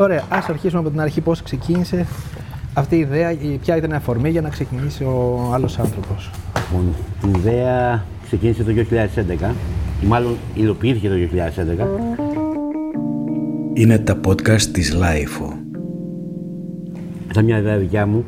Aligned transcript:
Ωραία, 0.00 0.24
ας 0.28 0.48
αρχίσουμε 0.48 0.80
από 0.80 0.90
την 0.90 1.00
αρχή 1.00 1.20
πώς 1.20 1.42
ξεκίνησε 1.42 2.06
αυτή 2.74 2.96
η 2.96 2.98
ιδέα, 2.98 3.36
ποια 3.60 3.76
ήταν 3.76 3.90
η 3.90 3.94
αφορμή 3.94 4.30
για 4.30 4.40
να 4.40 4.48
ξεκινήσει 4.48 5.04
ο 5.04 5.50
άλλος 5.52 5.78
άνθρωπος; 5.78 6.30
Λοιπόν, 6.54 6.94
την 7.20 7.34
ιδέα 7.34 8.04
ξεκίνησε 8.24 8.62
το 8.64 8.72
2011, 8.72 9.54
ή 10.02 10.06
μάλλον 10.06 10.36
υλοποιήθηκε 10.54 11.08
το 11.08 11.14
2011. 11.14 11.88
Είναι 13.74 13.98
τα 13.98 14.20
podcast 14.26 14.62
της 14.62 14.96
LIFO. 14.96 15.52
Ήταν 17.30 17.44
μια 17.44 17.58
ιδέα 17.58 17.76
δικιά 17.76 18.06
μου 18.06 18.24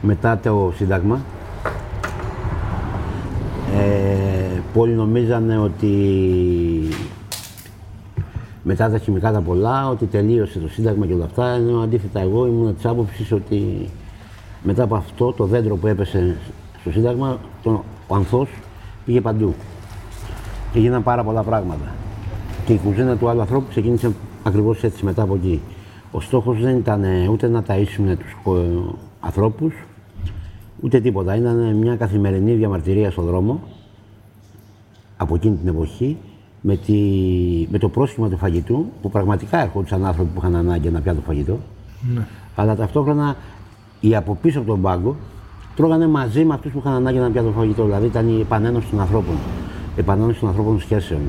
μετά 0.00 0.38
το 0.38 0.72
Σύνταγμα. 0.76 1.20
Ε, 3.78 4.60
πολλοί 4.72 4.92
νομίζανε 4.92 5.58
ότι 5.58 5.86
μετά 8.66 8.90
τα 8.90 8.98
χημικά 8.98 9.32
τα 9.32 9.40
πολλά, 9.40 9.88
ότι 9.88 10.06
τελείωσε 10.06 10.58
το 10.58 10.68
Σύνταγμα 10.68 11.06
και 11.06 11.12
όλα 11.12 11.24
αυτά, 11.24 11.48
ενώ 11.48 11.80
αντίθετα 11.80 12.20
εγώ 12.20 12.46
ήμουν 12.46 12.74
της 12.74 12.86
άποψης 12.86 13.32
ότι 13.32 13.88
μετά 14.62 14.82
από 14.82 14.94
αυτό 14.94 15.32
το 15.32 15.44
δέντρο 15.44 15.76
που 15.76 15.86
έπεσε 15.86 16.36
στο 16.80 16.90
Σύνταγμα, 16.90 17.38
το, 17.62 17.84
ο 18.06 18.14
ανθός 18.14 18.48
πήγε 19.04 19.20
παντού. 19.20 19.54
Και 20.72 20.78
γίνανε 20.78 21.02
πάρα 21.02 21.24
πολλά 21.24 21.42
πράγματα. 21.42 21.94
Και 22.66 22.72
η 22.72 22.80
κουζίνα 22.84 23.16
του 23.16 23.28
άλλου 23.28 23.40
ανθρώπου 23.40 23.68
ξεκίνησε 23.68 24.12
ακριβώς 24.42 24.82
έτσι 24.82 25.04
μετά 25.04 25.22
από 25.22 25.34
εκεί. 25.34 25.60
Ο 26.10 26.20
στόχος 26.20 26.60
δεν 26.60 26.76
ήταν 26.76 27.04
ούτε 27.30 27.48
να 27.48 27.62
ταΐσουν 27.68 28.16
τους 28.18 28.56
ανθρώπους, 29.20 29.74
ούτε 30.80 31.00
τίποτα. 31.00 31.36
Ήταν 31.36 31.76
μια 31.76 31.96
καθημερινή 31.96 32.52
διαμαρτυρία 32.52 33.10
στον 33.10 33.24
δρόμο 33.24 33.60
από 35.16 35.34
εκείνη 35.34 35.56
την 35.56 35.68
εποχή 35.68 36.16
με, 36.66 36.76
τη, 36.76 36.98
με 37.70 37.78
το 37.78 37.88
πρόσχημα 37.88 38.28
του 38.28 38.36
φαγητού, 38.36 38.86
που 39.02 39.10
πραγματικά 39.10 39.62
έρχονταν 39.62 40.04
άνθρωποι 40.04 40.30
που 40.34 40.38
είχαν 40.38 40.56
ανάγκη 40.56 40.90
να 40.90 41.00
πιάνουν 41.00 41.22
το 41.22 41.26
φαγητό, 41.26 41.58
ναι. 42.14 42.26
αλλά 42.54 42.76
ταυτόχρονα 42.76 43.36
οι 44.00 44.16
από 44.16 44.38
πίσω 44.42 44.58
από 44.58 44.68
τον 44.68 44.80
πάγκο 44.80 45.16
τρώγανε 45.76 46.06
μαζί 46.06 46.44
με 46.44 46.54
αυτούς 46.54 46.72
που 46.72 46.78
είχαν 46.78 46.92
ανάγκη 46.92 47.18
να 47.18 47.30
πιάνουν 47.30 47.52
το 47.52 47.58
φαγητό. 47.58 47.84
Δηλαδή 47.84 48.06
ήταν 48.06 48.28
η 48.28 48.40
επανένωση 48.40 48.86
των 48.90 49.00
ανθρώπων, 49.00 49.34
η 49.96 50.00
επανένωση 50.00 50.40
των 50.40 50.48
ανθρώπων 50.48 50.80
σχέσεων, 50.80 51.20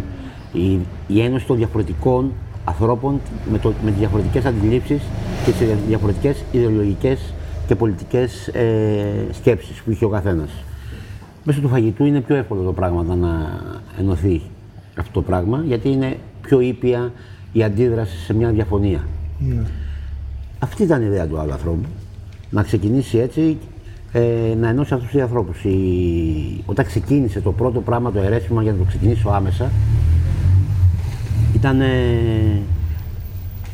η, 0.54 0.80
η 1.08 1.22
ένωση 1.22 1.46
των 1.46 1.58
διαφορετικών 1.58 2.32
ανθρώπων 2.66 3.20
με, 3.52 3.58
το, 3.58 3.74
με 3.84 3.90
τις 3.90 4.00
διαφορετικές 4.00 4.46
αντιλήψεις 4.46 5.02
και 5.46 5.52
τις 5.52 5.68
διαφορετικές 5.88 6.44
ιδεολογικές 6.52 7.34
και 7.68 7.76
πολιτικές 7.76 8.48
ε, 8.48 9.28
σκέψεις 9.32 9.82
που 9.82 9.92
είχε 9.92 10.06
ο 10.06 10.10
καθένας. 10.10 10.50
Μέσω 11.44 11.62
του 11.62 11.68
φαγητού 11.68 12.06
είναι 12.06 12.22
πιο 12.22 12.36
εύκολο 12.36 12.62
το 12.62 12.74
πράγμα 12.74 13.04
να 13.04 13.60
ενωθεί 14.00 14.42
αυτό 15.00 15.12
το 15.12 15.22
πράγμα, 15.22 15.64
γιατί 15.66 15.90
είναι 15.90 16.18
πιο 16.42 16.60
ήπια 16.60 17.12
η 17.52 17.64
αντίδραση 17.64 18.18
σε 18.18 18.34
μια 18.34 18.50
διαφωνία. 18.50 19.08
Ναι. 19.40 19.62
Αυτή 20.60 20.84
ήταν 20.84 21.02
η 21.02 21.06
ιδέα 21.08 21.28
του 21.28 21.40
άλλου 21.40 21.52
ανθρώπου. 21.52 21.86
Να 22.50 22.64
ξεκινήσει 22.64 23.18
έτσι, 23.18 23.58
ε, 24.12 24.56
να 24.60 24.68
ενώσει 24.68 24.94
αυτούς 24.94 25.10
τους 25.10 25.22
ανθρώπους. 25.22 25.66
Όταν 26.66 26.86
ξεκίνησε 26.86 27.42
το 27.42 27.52
πρώτο 27.52 27.82
πράγμα, 27.82 28.12
το 28.12 28.20
αιρέσιμο 28.20 28.62
για 28.62 28.72
να 28.72 28.78
το 28.78 28.84
ξεκινήσω 28.84 29.30
άμεσα, 29.30 29.72
ήταν 31.56 31.82
ε, 31.82 31.88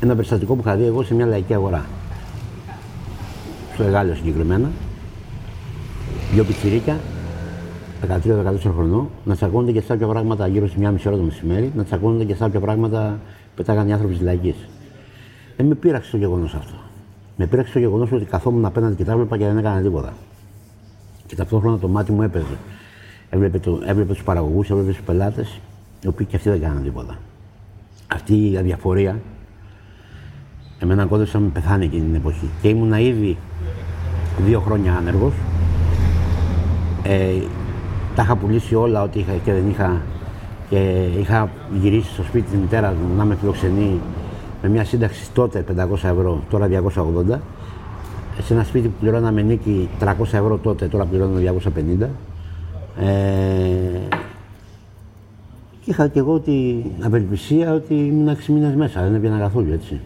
ένα 0.02 0.16
περιστατικό 0.16 0.56
που 0.56 0.62
είχα 0.66 0.76
δει 0.76 0.86
εγώ 0.86 1.04
σε 1.04 1.14
μια 1.14 1.26
λαϊκή 1.26 1.54
αγορά. 1.54 1.86
Στο 3.74 3.84
Εγάλιο 3.84 4.16
συγκεκριμένα. 4.16 4.70
Δύο 6.34 6.44
πιτσιρίκια 6.44 7.00
13-14 8.08 8.72
χρονών, 8.76 9.10
να 9.26 9.36
τσακώνονται 9.36 9.72
και 9.72 9.82
σε 9.82 9.88
κάποια 9.88 10.08
πράγματα 10.08 10.48
γύρω 10.48 10.68
στη 10.68 10.80
μία 10.80 10.92
μισή 10.92 11.08
ώρα 11.08 11.18
το 11.18 11.24
μεσημέρι, 11.24 11.72
να 11.76 11.84
τσακώνονται 11.84 12.24
και 12.24 12.34
σε 12.34 12.40
κάποια 12.40 12.60
πράγματα 12.60 13.20
πετάγανε 13.56 13.90
οι 13.90 13.94
άνθρωποι 13.94 14.14
της 14.14 14.24
λαϊκής. 14.24 14.56
Δεν 15.58 15.66
με 15.66 15.76
πείραξε 15.76 16.12
το 16.12 16.18
γεγονός 16.18 16.54
αυτό. 16.54 16.74
Με 17.38 17.46
πείραξε 17.46 17.74
το 17.74 17.80
γεγονός 17.80 18.12
ότι 18.12 18.26
καθόμουν 18.26 18.66
απέναντι 18.66 18.96
και 18.96 19.04
τα 19.04 19.12
έβλεπα 19.12 19.38
και 19.38 19.46
δεν 19.46 19.58
έκανα 19.58 19.82
τίποτα. 19.82 20.14
Και 21.26 21.36
ταυτόχρονα 21.36 21.78
το 21.78 21.88
μάτι 21.88 22.12
μου 22.12 22.22
έπαιζε. 22.22 22.58
Έβλεπε, 23.30 23.60
το, 23.60 23.80
έβλεπε 23.86 24.14
τους 24.14 24.24
παραγωγούς, 24.24 24.70
έβλεπε 24.70 24.92
τους 24.92 25.02
πελάτες, 25.02 25.60
οι 26.02 26.08
οποίοι 26.08 26.26
και 26.26 26.36
αυτοί 26.36 26.50
δεν 26.50 26.62
κάνανε 26.62 26.82
τίποτα. 26.82 27.18
Αυτή 28.08 28.52
η 28.52 28.58
αδιαφορία 28.58 29.20
εμένα 30.80 31.06
κόντεψε 31.06 31.38
να 31.38 31.44
με 31.44 31.50
πεθάνει 31.50 31.86
εκείνη 31.86 32.06
την 32.06 32.16
εποχή. 32.16 32.50
Και 32.62 32.68
ήμουν 32.68 32.94
ήδη 32.94 33.38
δύο 34.46 34.60
χρόνια 34.60 34.96
άνεργος. 34.96 35.34
Ε, 37.04 37.34
τα 38.16 38.24
είχα 38.24 38.36
πουλήσει 38.36 38.76
όλα 38.76 39.02
ό,τι 39.02 39.20
είχα 39.20 39.32
και 39.44 39.54
δεν 39.54 39.70
είχα. 39.70 40.02
Και 40.70 41.08
είχα 41.20 41.50
γυρίσει 41.82 42.14
στο 42.14 42.24
σπίτι 42.24 42.52
τη 42.52 42.58
μητέρα 42.58 42.90
μου 42.90 43.16
να 43.18 43.26
με 43.26 43.36
φιλοξενεί 43.36 44.00
με 44.62 44.70
μια 44.70 44.86
σύνταξη 44.86 45.32
τότε 45.32 45.64
500 45.78 45.94
ευρώ, 45.94 46.44
τώρα 46.50 46.68
280. 46.68 47.40
Σε 48.42 48.54
ένα 48.54 48.64
σπίτι 48.64 48.88
που 48.88 48.94
πληρώναμε 49.00 49.42
νίκη 49.42 49.90
300 50.00 50.08
ευρώ 50.22 50.58
τότε, 50.58 50.86
τώρα 50.86 51.06
πληρώνω 51.06 51.40
250. 52.02 52.08
Ε, 53.00 53.10
και 55.82 55.92
είχα 55.92 56.08
και 56.08 56.20
εγώ 56.20 56.40
την 56.40 56.84
απελπισία 57.02 57.74
ότι 57.74 57.94
ήμουν 57.94 58.36
6 58.36 58.46
μήνες 58.48 58.76
μέσα, 58.76 59.02
δεν 59.02 59.16
έβγαινα 59.16 59.40
καθόλου 59.40 59.72
έτσι. 59.72 60.00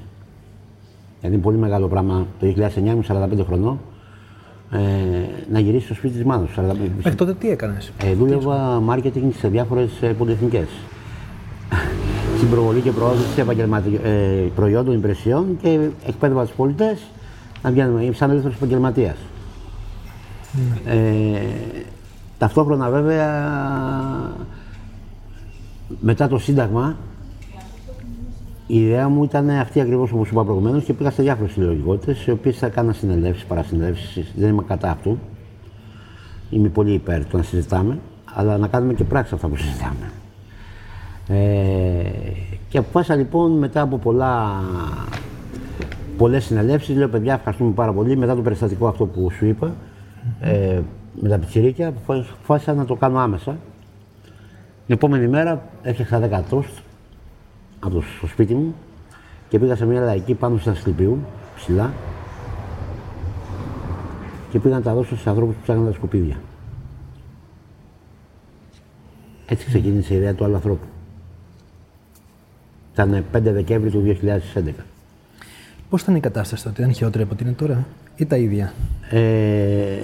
Γιατί 1.19 1.35
είναι 1.35 1.43
πολύ 1.43 1.57
μεγάλο 1.57 1.87
πράγμα. 1.87 2.25
Το 2.39 2.47
2009 2.47 2.77
ήμουν 2.77 3.05
45 3.07 3.45
χρονών 3.45 3.79
ε, 4.71 4.79
να 5.51 5.59
γυρίσει 5.59 5.85
στο 5.85 5.93
σπίτι 5.93 6.13
της 6.13 6.23
μάνας 6.23 6.47
τους. 6.47 6.57
Μέχρι 6.95 7.15
τότε 7.15 7.33
τι 7.33 7.49
έκανες; 7.49 7.91
Ε, 8.03 8.13
δούλευα 8.13 8.83
marketing 8.89 9.29
σε 9.37 9.47
διάφορες 9.47 9.91
πολυεθνικές. 10.17 10.67
Στην 12.37 12.49
προβολή 12.49 12.79
και 12.79 12.91
προώθηση 12.91 13.43
ε, 14.03 14.09
προϊόντων, 14.55 14.95
υπηρεσιών 14.95 15.57
και 15.61 15.79
εκπαίδευα 16.07 16.45
τους 16.45 16.55
πολίτε 16.55 16.97
να 17.63 17.71
βγαίνουμε 17.71 18.09
σαν 18.13 18.29
ελεύθερος 18.29 18.55
επαγγελματίας. 18.55 19.15
Ναι. 20.85 20.91
Ε, 20.91 21.41
ταυτόχρονα 22.37 22.89
βέβαια 22.89 23.51
μετά 25.99 26.27
το 26.27 26.37
Σύνταγμα 26.37 26.95
η 28.67 28.79
ιδέα 28.79 29.09
μου 29.09 29.23
ήταν 29.23 29.49
αυτή 29.49 29.81
ακριβώς 29.81 30.11
όπως 30.11 30.29
είπα 30.29 30.43
προηγουμένως 30.43 30.83
και 30.83 30.93
πήγα 30.93 31.11
σε 31.11 31.21
διάφορες 31.21 31.51
συλλογικότητες, 31.51 32.25
οι 32.25 32.31
οποίες 32.31 32.57
θα 32.57 32.69
κάνα 32.69 32.93
συνελεύσεις, 32.93 33.45
παρασυνελεύσεις. 33.45 34.33
Δεν 34.35 34.49
είμαι 34.49 34.63
κατά 34.67 34.89
αυτού. 34.89 35.19
Είμαι 36.49 36.67
πολύ 36.67 36.93
υπέρ 36.93 37.25
του 37.25 37.37
να 37.37 37.43
συζητάμε, 37.43 37.99
αλλά 38.33 38.57
να 38.57 38.67
κάνουμε 38.67 38.93
και 38.93 39.03
πράξη 39.03 39.33
αυτά 39.33 39.47
που 39.47 39.55
συζητάμε. 39.55 40.11
Ε, 41.27 42.09
και 42.69 42.77
αποφάσισα 42.77 43.15
λοιπόν 43.15 43.57
μετά 43.57 43.81
από 43.81 43.97
πολλά, 43.97 44.61
πολλές 46.17 46.43
συνελεύσεις, 46.43 46.95
λέω 46.95 47.07
παιδιά 47.07 47.33
ευχαριστούμε 47.33 47.71
πάρα 47.71 47.93
πολύ, 47.93 48.17
μετά 48.17 48.35
το 48.35 48.41
περιστατικό 48.41 48.87
αυτό 48.87 49.05
που 49.05 49.31
σου 49.31 49.45
είπα, 49.45 49.73
ε, 50.39 50.79
με 51.21 51.29
τα 51.29 51.37
πιτσιρίκια, 51.37 51.87
αποφάσισα 51.87 52.73
να 52.73 52.85
το 52.85 52.95
κάνω 52.95 53.19
άμεσα. 53.19 53.57
Την 54.85 54.95
επόμενη 54.95 55.27
μέρα 55.27 55.61
έφτιαξα 55.81 56.19
10 56.19 56.43
τόστ, 56.49 56.77
από 57.85 57.95
το 58.21 58.27
σπίτι 58.27 58.53
μου 58.53 58.75
και 59.49 59.59
πήγα 59.59 59.75
σε 59.75 59.85
μια 59.85 60.01
λαϊκή 60.01 60.33
πάνω 60.33 60.57
στα 60.57 60.71
Ασκληπιού, 60.71 61.19
ψηλά 61.55 61.93
και 64.51 64.59
πήγα 64.59 64.75
να 64.75 64.81
τα 64.81 64.93
δώσω 64.93 65.17
σε 65.17 65.29
ανθρώπους 65.29 65.55
που 65.55 65.61
ψάχναν 65.61 65.85
τα 65.85 65.93
σκουπίδια. 65.93 66.35
Έτσι 69.45 69.65
ξεκίνησε 69.65 70.13
η 70.13 70.17
ιδέα 70.17 70.33
του 70.33 70.43
άλλου 70.43 70.55
ανθρώπου. 70.55 70.85
Ήταν 72.93 73.25
5 73.33 73.39
Δεκέμβρη 73.41 73.89
του 73.89 74.17
2011. 74.55 74.71
Πώς 75.89 76.01
ήταν 76.01 76.15
η 76.15 76.19
κατάσταση 76.19 76.63
τότε, 76.63 76.81
ήταν 76.81 76.93
χειρότερη 76.93 77.23
από 77.23 77.33
ό,τι 77.33 77.43
είναι 77.43 77.53
τώρα 77.53 77.85
ή 78.15 78.25
τα 78.25 78.37
ίδια; 78.37 78.73
Ε, 79.09 79.97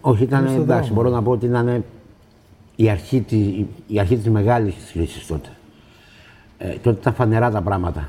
όχι, 0.00 0.22
ήταν 0.22 0.46
εντάξει, 0.46 0.92
μπορώ 0.92 1.10
να 1.10 1.22
πω 1.22 1.30
ότι 1.30 1.46
ήταν 1.46 1.84
η 2.76 2.90
αρχή, 2.90 3.24
η, 3.28 3.66
η 3.86 4.00
αρχή 4.00 4.16
της 4.16 4.28
μεγάλης 4.28 4.74
κρίσης 4.92 5.26
τότε. 5.26 5.48
Ε, 6.64 6.76
τότε 6.82 6.98
ήταν 7.00 7.14
φανερά 7.14 7.50
τα 7.50 7.62
πράγματα. 7.62 8.08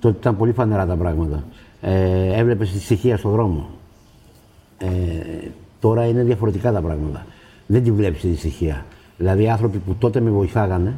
Τότε 0.00 0.16
ήταν 0.18 0.36
πολύ 0.36 0.52
φανερά 0.52 0.86
τα 0.86 0.96
πράγματα. 0.96 1.44
Ε, 1.80 2.38
Έβλεπες 2.38 2.72
τη 2.72 2.80
στοιχεία 2.80 3.16
στον 3.16 3.30
δρόμο. 3.30 3.68
Ε, 4.78 4.88
τώρα 5.80 6.06
είναι 6.06 6.22
διαφορετικά 6.22 6.72
τα 6.72 6.80
πράγματα. 6.80 7.26
Δεν 7.66 7.82
τη 7.82 7.92
βλέπεις 7.92 8.20
τη 8.20 8.36
στοιχεία. 8.36 8.84
Δηλαδή, 9.16 9.48
άνθρωποι 9.48 9.78
που 9.78 9.94
τότε 9.94 10.20
με 10.20 10.30
βοηθάγανε, 10.30 10.94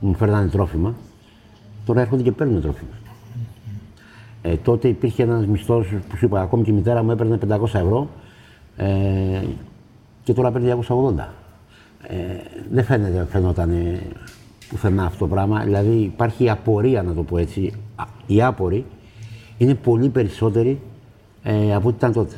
μου 0.00 0.14
φέρνανε 0.14 0.48
τρόφιμα, 0.48 0.94
τώρα 1.86 2.00
έρχονται 2.00 2.22
και 2.22 2.32
παίρνουν 2.32 2.60
τρόφιμα. 2.60 2.94
Ε, 4.42 4.56
τότε 4.56 4.88
υπήρχε 4.88 5.22
ένας 5.22 5.46
μισθός 5.46 5.86
που 6.08 6.16
σου 6.16 6.24
είπα, 6.24 6.40
ακόμη 6.40 6.62
και 6.62 6.70
η 6.70 6.74
μητέρα 6.74 7.02
μου 7.02 7.10
έπαιρνε 7.10 7.38
500 7.48 7.64
ευρώ 7.64 8.08
ε, 8.76 9.42
και 10.24 10.32
τώρα 10.32 10.50
παίρνει 10.50 10.84
280. 10.88 11.14
Ε, 12.06 12.16
δεν 12.70 12.84
φαίνεται, 12.84 13.26
φαινόταν 13.30 13.70
πουθενά 14.72 15.04
αυτό 15.04 15.18
το 15.18 15.34
πράγμα. 15.34 15.60
Δηλαδή 15.64 15.96
υπάρχει 15.96 16.44
η 16.44 16.50
απορία, 16.50 17.02
να 17.02 17.14
το 17.14 17.22
πω 17.22 17.38
έτσι. 17.38 17.72
Οι 18.26 18.42
άποροι 18.42 18.84
είναι 19.58 19.74
πολύ 19.74 20.08
περισσότεροι 20.08 20.80
ε, 21.42 21.74
από 21.74 21.88
ό,τι 21.88 21.96
ήταν 21.96 22.12
τότε. 22.12 22.34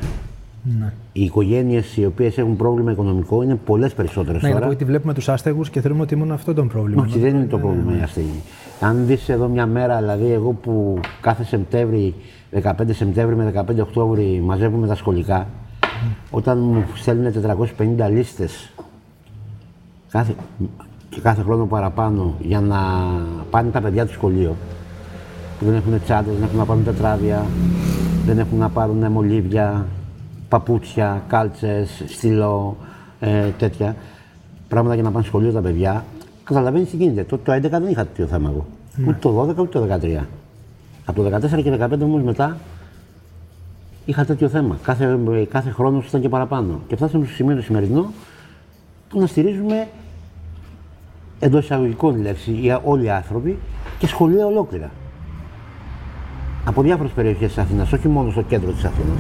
Ναι. 0.79 0.93
Οι 1.13 1.23
οικογένειες 1.23 1.97
οι 1.97 2.05
οποίες 2.05 2.39
έχουν 2.39 2.57
πρόβλημα 2.57 2.93
οικονομικό 2.93 3.43
είναι 3.43 3.55
πολλές 3.55 3.95
περισσότερες 3.95 4.43
ναι, 4.43 4.49
τώρα. 4.49 4.61
Ναι, 4.61 4.67
γιατί 4.67 4.85
βλέπουμε 4.85 5.15
τους 5.15 5.29
άστεγους 5.29 5.71
και 5.71 5.81
θεωρούμε 5.81 6.03
ότι 6.03 6.17
μόνο 6.17 6.35
αυτό 6.35 6.55
το 6.55 6.65
πρόβλημα. 6.65 7.03
Όχι, 7.03 7.19
δεν 7.19 7.35
είναι 7.35 7.47
το 7.47 7.59
πρόβλημα 7.59 7.93
ναι, 7.93 7.99
οι 7.99 8.03
άστεγοι. 8.03 8.43
Αν 8.81 9.07
δεις 9.07 9.29
εδώ 9.29 9.49
μια 9.49 9.67
μέρα, 9.67 9.99
δηλαδή 9.99 10.33
εγώ 10.33 10.53
που 10.53 11.01
κάθε 11.21 11.45
Σεπτέμβρη, 11.45 12.15
15 12.63 12.73
Σεπτέμβρη 12.91 13.37
με 13.37 13.65
15 13.69 13.81
Οκτώβρη 13.81 14.41
μαζεύουμε 14.45 14.87
τα 14.87 14.95
σχολικά, 14.95 15.47
όταν 16.31 16.59
μου 16.59 16.85
στέλνουν 16.95 17.33
450 17.79 18.11
λίστες 18.11 18.73
κάθε, 20.11 20.35
και 21.15 21.21
κάθε 21.21 21.43
χρόνο 21.43 21.67
παραπάνω 21.67 22.35
για 22.41 22.61
να 22.61 22.79
πάνε 23.51 23.71
τα 23.71 23.81
παιδιά 23.81 24.07
του 24.07 24.13
σχολείο, 24.13 24.57
που 25.59 25.65
δεν 25.65 25.75
έχουν 25.75 26.03
τσάντες, 26.03 26.35
δεν 26.35 26.43
έχουν 26.43 26.59
να 26.59 26.65
πάρουν 26.65 26.85
τετράδια, 26.85 27.47
δεν 28.27 28.39
έχουν 28.39 28.59
να 28.59 28.69
πάρουν 28.69 29.13
μολύβια, 29.13 29.87
παπούτσια, 30.49 31.23
κάλτσες, 31.29 32.03
στυλό, 32.07 32.77
ε, 33.21 33.49
τέτοια 33.59 33.97
πράγματα 34.69 34.95
για 34.95 35.03
να 35.05 35.11
πάνε 35.11 35.25
σχολείο 35.25 35.53
τα 35.53 35.61
παιδιά, 35.61 36.05
καταλαβαίνεις 36.45 36.91
τι 36.91 36.97
γίνεται. 36.97 37.25
Το, 37.25 37.39
το 37.39 37.53
11 37.53 37.61
δεν 37.61 37.87
είχα 37.89 38.05
τέτοιο 38.05 38.27
θέμα 38.27 38.51
εγώ. 38.51 38.67
Ναι. 38.97 39.09
Ούτε 39.09 39.19
το 39.21 39.41
12 39.41 39.57
ούτε 39.59 39.79
το 39.79 39.99
13. 40.03 40.25
Από 41.05 41.23
το 41.23 41.37
14 41.37 41.63
και 41.63 41.77
15 41.81 42.01
όμως 42.03 42.23
μετά 42.23 42.57
είχα 44.05 44.25
τέτοιο 44.25 44.49
θέμα. 44.49 44.79
Κάθε, 44.83 45.19
κάθε 45.51 45.71
χρόνος 45.71 46.09
ήταν 46.09 46.21
και 46.21 46.29
παραπάνω. 46.29 46.81
Και 46.87 46.97
φτάσαμε 46.97 47.25
στο 47.25 47.35
σημείο 47.35 47.57
το 47.57 47.63
σημερινό 47.63 48.13
που 49.09 49.21
να 49.21 49.27
στηρίζουμε 49.27 49.89
εντός 51.41 51.65
εισαγωγικών 51.65 52.21
λέξη 52.23 52.51
οι- 52.51 52.77
όλοι 52.85 53.05
οι 53.05 53.11
άνθρωποι 53.11 53.59
και 53.99 54.07
σχολεία 54.07 54.47
ολόκληρα. 54.47 54.91
Από 56.65 56.83
διάφορες 56.83 57.13
περιοχές 57.13 57.49
της 57.49 57.59
Αθήνας, 57.59 57.93
όχι 57.93 58.09
μόνο 58.09 58.31
στο 58.31 58.43
κέντρο 58.43 58.71
της 58.71 58.85
Αθήνας. 58.85 59.19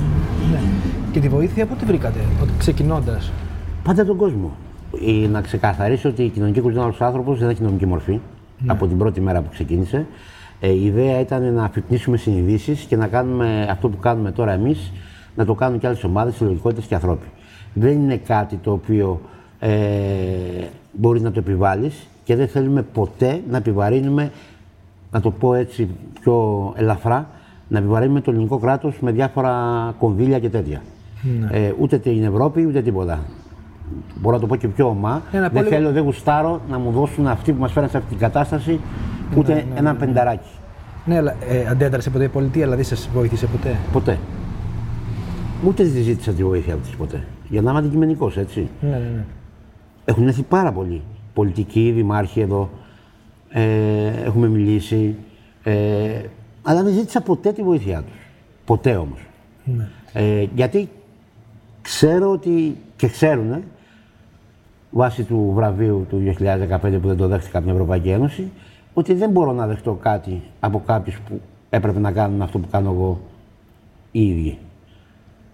Ναι. 0.51 0.59
Και 1.13 1.21
τη 1.21 1.29
βοήθεια 1.29 1.67
πού 1.67 1.75
τη 1.75 1.85
βρήκατε, 1.85 2.19
ξεκινώντας; 2.59 3.33
Πάντα 3.85 4.05
τον 4.05 4.17
κόσμο. 4.17 4.53
Ε, 5.25 5.29
να 5.29 5.41
ξεκαθαρίσω 5.41 6.09
ότι 6.09 6.23
η 6.23 6.29
κοινωνική 6.29 6.61
κουλτούρα 6.61 6.91
του 6.91 7.05
άνθρωπος 7.05 7.39
δεν 7.39 7.49
έχει 7.49 7.59
κοινωνική 7.59 7.87
μορφή 7.87 8.21
από 8.67 8.87
την 8.87 8.99
πρώτη 8.99 9.21
μέρα 9.21 9.41
που 9.41 9.49
ξεκίνησε. 9.51 10.07
Ε, 10.61 10.69
η 10.71 10.85
ιδέα 10.85 11.21
ήταν 11.21 11.53
να 11.55 11.65
αφυπνίσουμε 11.65 12.17
συνειδήσεις 12.17 12.81
και 12.81 12.97
να 12.97 13.07
κάνουμε 13.07 13.67
αυτό 13.71 13.89
που 13.89 13.99
κάνουμε 13.99 14.31
τώρα 14.33 14.53
εμείς, 14.53 14.93
να 15.37 15.45
το 15.45 15.55
κάνουν 15.55 15.79
και 15.79 15.87
άλλες 15.87 16.05
ομάδες, 16.05 16.35
συλλογικότητες 16.35 16.85
και 16.85 16.95
ανθρώποι. 16.95 17.27
Δεν 17.75 17.93
είναι 17.93 18.17
κάτι 18.17 18.57
το 18.57 18.73
οποίο 18.73 19.21
ε, 19.69 20.67
μπορείς 20.93 21.23
να 21.23 21.31
το 21.33 21.39
επιβάλλεις 21.39 22.07
και 22.25 22.37
δεν 22.37 22.49
θέλουμε 22.49 22.83
ποτέ 22.83 23.41
να 23.51 23.57
επιβαρύνουμε, 23.57 24.31
να 25.11 25.21
το 25.21 25.31
πω 25.31 25.55
έτσι 25.55 25.89
πιο 26.21 26.73
ελαφρά, 26.77 27.29
να 27.69 27.79
επιβαρύνουμε 27.79 28.21
το 28.21 28.31
ελληνικό 28.31 28.59
κράτος 28.59 28.99
με 29.01 29.11
διάφορα 29.13 29.53
κονδύλια 29.99 30.39
και 30.39 30.49
τέτοια. 30.49 30.83
Ε, 31.51 31.73
ούτε 31.79 31.99
την 31.99 32.25
Ευρώπη 32.25 32.67
ούτε 32.67 32.83
τίποτα. 32.83 33.19
Μπορώ 34.21 34.35
να 34.35 34.41
το 34.41 34.47
πω 34.47 34.57
και 34.57 34.69
πιο 34.69 34.89
ομά. 34.89 35.23
Ε, 35.33 35.39
να 35.39 35.49
πω 35.49 35.55
δεν 35.55 35.63
λίγο- 35.65 35.75
θέλω, 35.77 35.93
δεν 35.93 36.03
γουστάρω 36.03 36.61
να 36.71 36.79
μου 36.79 36.91
δώσουν 36.91 37.27
αυτοί 37.27 37.53
που 37.53 37.61
μας 37.61 37.73
φέραν 37.73 37.89
σε 37.89 37.97
αυτή 37.97 38.09
την 38.09 38.19
κατάσταση 38.19 38.81
ούτε 39.37 39.65
ένα 39.75 39.95
πενταράκι. 39.95 40.49
Ναι, 41.05 41.17
αλλά 41.17 41.35
ε, 41.49 41.67
αντέδρασε 41.71 42.11
ποτέ 42.11 42.25
η 42.25 42.29
πολιτεία, 42.29 42.63
δηλαδή 42.65 42.83
σας 42.83 43.09
βοήθησε 43.15 43.47
ποτέ; 43.47 43.77
Ποτέ. 43.93 44.19
Ούτε 45.67 45.83
τη 45.83 46.01
ζήτησα 46.03 46.33
τη 46.33 46.45
βοήθεια 46.45 46.75
τη 46.75 46.89
ποτέ. 46.99 47.25
Για 47.49 47.63
να 47.63 47.71
είμαι 47.71 47.79
αντικειμενικός, 47.79 48.37
έτσι. 48.37 48.69
Ναι, 48.81 48.89
ναι, 48.89 48.97
ναι. 48.97 49.25
Έχουν 50.05 50.27
έρθει 50.27 50.43
πάρα 50.43 50.73
πολλοί 50.73 51.03
πολιτικοί, 51.35 51.91
δημάρχοι 51.91 52.41
εδώ. 52.41 52.71
Ε, 53.51 54.07
έχουμε 54.25 54.49
μιλήσει. 54.49 55.17
Ε, 55.63 56.21
αλλά 56.63 56.83
δεν 56.83 56.93
ζήτησα 56.93 57.21
ποτέ 57.21 57.53
τη 57.53 57.63
βοήθειά 57.63 58.03
τους. 58.03 58.27
Ποτέ 58.65 58.97
όμως. 58.97 59.19
Ναι. 59.65 59.89
Ε, 60.13 60.47
γιατί 60.55 60.89
ξέρω 61.83 62.31
ότι 62.31 62.77
και 62.97 63.09
ξέρουν 63.09 63.63
βάσει 64.91 65.25
του 65.25 65.53
βραβείου 65.55 66.07
του 66.09 66.35
2015 66.39 66.79
που 66.81 67.09
δεν 67.09 67.17
το 67.17 67.29
δέχτηκα 67.29 67.59
από 67.59 67.67
την 67.67 67.75
Ευρωπαϊκή 67.75 68.09
Ένωση 68.09 68.51
ότι 68.95 69.15
δεν 69.15 69.31
μπορώ 69.31 69.53
να 69.53 69.67
δεχτώ 69.67 69.93
κάτι 69.93 70.43
από 70.61 70.83
κάποιους 70.87 71.21
που 71.29 71.41
έπρεπε 71.71 71.99
να 71.99 72.13
κάνουν 72.13 72.43
αυτό 72.43 72.59
που 72.59 72.69
κάνω 72.71 72.91
εγώ 72.91 73.21
οι 74.11 74.29
ίδιοι. 74.29 74.59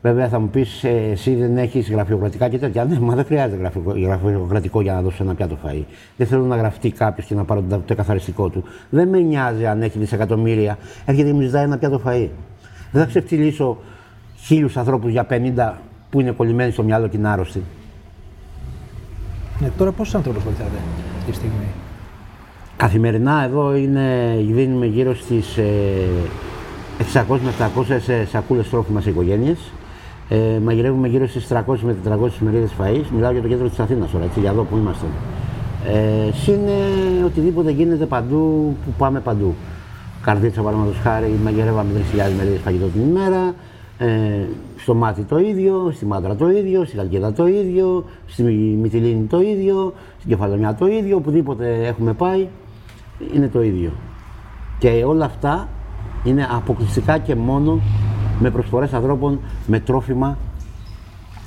Βέβαια 0.02 0.28
θα 0.28 0.38
μου 0.38 0.48
πεις, 0.48 0.84
εσύ 0.84 1.34
δεν 1.34 1.56
έχεις 1.58 1.90
γραφειοκρατικά 1.90 2.48
και 2.48 2.58
τέτοια. 2.58 2.84
Ναι, 2.84 2.98
μα 3.00 3.14
δεν 3.14 3.24
χρειάζεται 3.24 3.56
γραφειο- 3.60 3.98
γραφειοκρατικό 4.04 4.80
για 4.80 4.92
να 4.92 5.02
δώσω 5.02 5.22
ένα 5.22 5.34
πιάτο 5.34 5.58
φαΐ. 5.64 5.82
Δεν 6.16 6.26
θέλω 6.26 6.44
να 6.44 6.56
γραφτεί 6.56 6.90
κάποιος 6.90 7.26
και 7.26 7.34
να 7.34 7.44
πάρω 7.44 7.64
το 7.68 7.82
το 7.86 7.94
καθαριστικό 7.94 8.48
του. 8.48 8.64
Δεν 8.90 9.08
με 9.08 9.18
νοιάζει 9.18 9.66
αν 9.66 9.82
έχει 9.82 9.98
δισεκατομμύρια. 9.98 10.78
Έρχεται 11.04 11.28
και 11.28 11.34
μου 11.34 11.40
ζητάει 11.40 11.64
ένα 11.64 11.78
πιάτο 11.78 12.00
φαΐ. 12.06 12.28
Δεν 12.92 13.02
θα 13.02 13.04
ξεφτυλίσω 13.08 13.78
χίλιους 14.36 14.76
ανθρώπους 14.76 15.10
για 15.10 15.26
50 15.30 15.72
που 16.10 16.20
είναι 16.20 16.30
κολλημένοι 16.30 16.72
στο 16.72 16.82
μυαλό 16.82 17.08
και 17.08 17.16
είναι 17.16 17.28
άρρωστοι. 17.28 17.62
ναι. 19.60 19.70
Τώρα 19.78 19.92
πόσους 19.92 20.14
άνθρωπου 20.14 20.40
βοηθάτε 20.40 20.70
αυτή 21.18 21.30
τη 21.30 21.36
στιγμή; 21.36 21.64
Καθημερινά 22.76 23.44
εδώ 23.44 23.76
είναι, 23.76 24.36
δίνουμε 24.50 24.86
γύρω 24.86 25.14
στις 25.14 25.56
ε, 25.56 25.64
600 27.12 27.24
με 27.28 27.50
700 27.76 27.90
ε, 28.08 28.24
σακούλες 28.24 28.68
τρόφιμα 28.70 29.00
σε 29.00 29.10
οικογένειες. 29.10 29.58
Ε, 30.32 30.58
μαγειρεύουμε 30.64 31.08
γύρω 31.08 31.26
στις 31.26 31.48
300 31.48 31.78
με 31.82 31.96
400 32.04 32.28
μερίδες 32.40 32.70
φαΐς. 32.80 33.04
Μιλάω 33.14 33.32
για 33.32 33.42
το 33.42 33.48
κέντρο 33.48 33.68
της 33.68 33.78
Αθήνας 33.78 34.10
τώρα, 34.10 34.24
έτσι, 34.24 34.40
για 34.40 34.50
εδώ 34.50 34.62
που 34.62 34.76
είμαστε. 34.76 35.06
Ε, 35.86 36.32
συν 36.32 36.58
ε, 36.66 37.24
οτιδήποτε 37.24 37.70
γίνεται 37.70 38.06
παντού, 38.06 38.76
που 38.84 38.92
πάμε 38.98 39.20
παντού. 39.20 39.54
Καρδίτσα, 40.22 40.62
παραδείγματος 40.62 41.00
χάρη, 41.02 41.38
μαγειρεύαμε 41.44 41.90
3.000 42.14 42.36
μερίδες 42.36 42.60
φαγητό 42.60 42.86
την 42.86 43.00
ημέρα. 43.00 43.54
Ε, 43.98 44.08
στο 44.76 44.94
Μάτι 44.94 45.22
το 45.22 45.38
ίδιο, 45.38 45.90
στη 45.94 46.06
Μάτρα 46.06 46.34
το 46.36 46.50
ίδιο, 46.50 46.84
στη 46.84 46.96
Καλκίδα 46.96 47.32
το 47.32 47.46
ίδιο, 47.46 48.04
στη 48.26 48.42
Μυτιλίνη 48.80 49.24
το 49.24 49.40
ίδιο, 49.40 49.92
στην 50.18 50.30
Κεφαλονιά 50.30 50.74
το 50.74 50.86
ίδιο, 50.86 51.16
οπουδήποτε 51.16 51.86
έχουμε 51.86 52.12
πάει 52.12 52.46
είναι 53.34 53.48
το 53.48 53.62
ίδιο. 53.62 53.92
Και 54.78 55.04
όλα 55.06 55.24
αυτά 55.24 55.68
είναι 56.24 56.48
αποκλειστικά 56.50 57.18
και 57.18 57.34
μόνο 57.34 57.80
με 58.40 58.50
προσφορές 58.50 58.92
ανθρώπων 58.92 59.40
με 59.66 59.80
τρόφιμα 59.80 60.38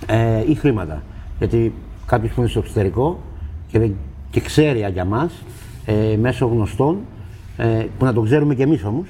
ε, 0.05 0.43
ή 0.51 0.55
χρήματα. 0.55 1.03
Γιατί 1.37 1.73
κάποιος 2.05 2.31
που 2.31 2.39
είναι 2.39 2.49
στο 2.49 2.59
εξωτερικό 2.59 3.19
και, 3.67 3.79
δεν, 3.79 3.95
και 4.29 4.39
ξέρει 4.39 4.89
για 4.93 5.05
μας, 5.05 5.43
ε, 5.85 6.17
μέσω 6.17 6.45
γνωστών, 6.45 6.97
ε, 7.57 7.85
που 7.97 8.05
να 8.05 8.13
το 8.13 8.21
ξέρουμε 8.21 8.55
και 8.55 8.63
εμείς 8.63 8.83
όμως, 8.83 9.07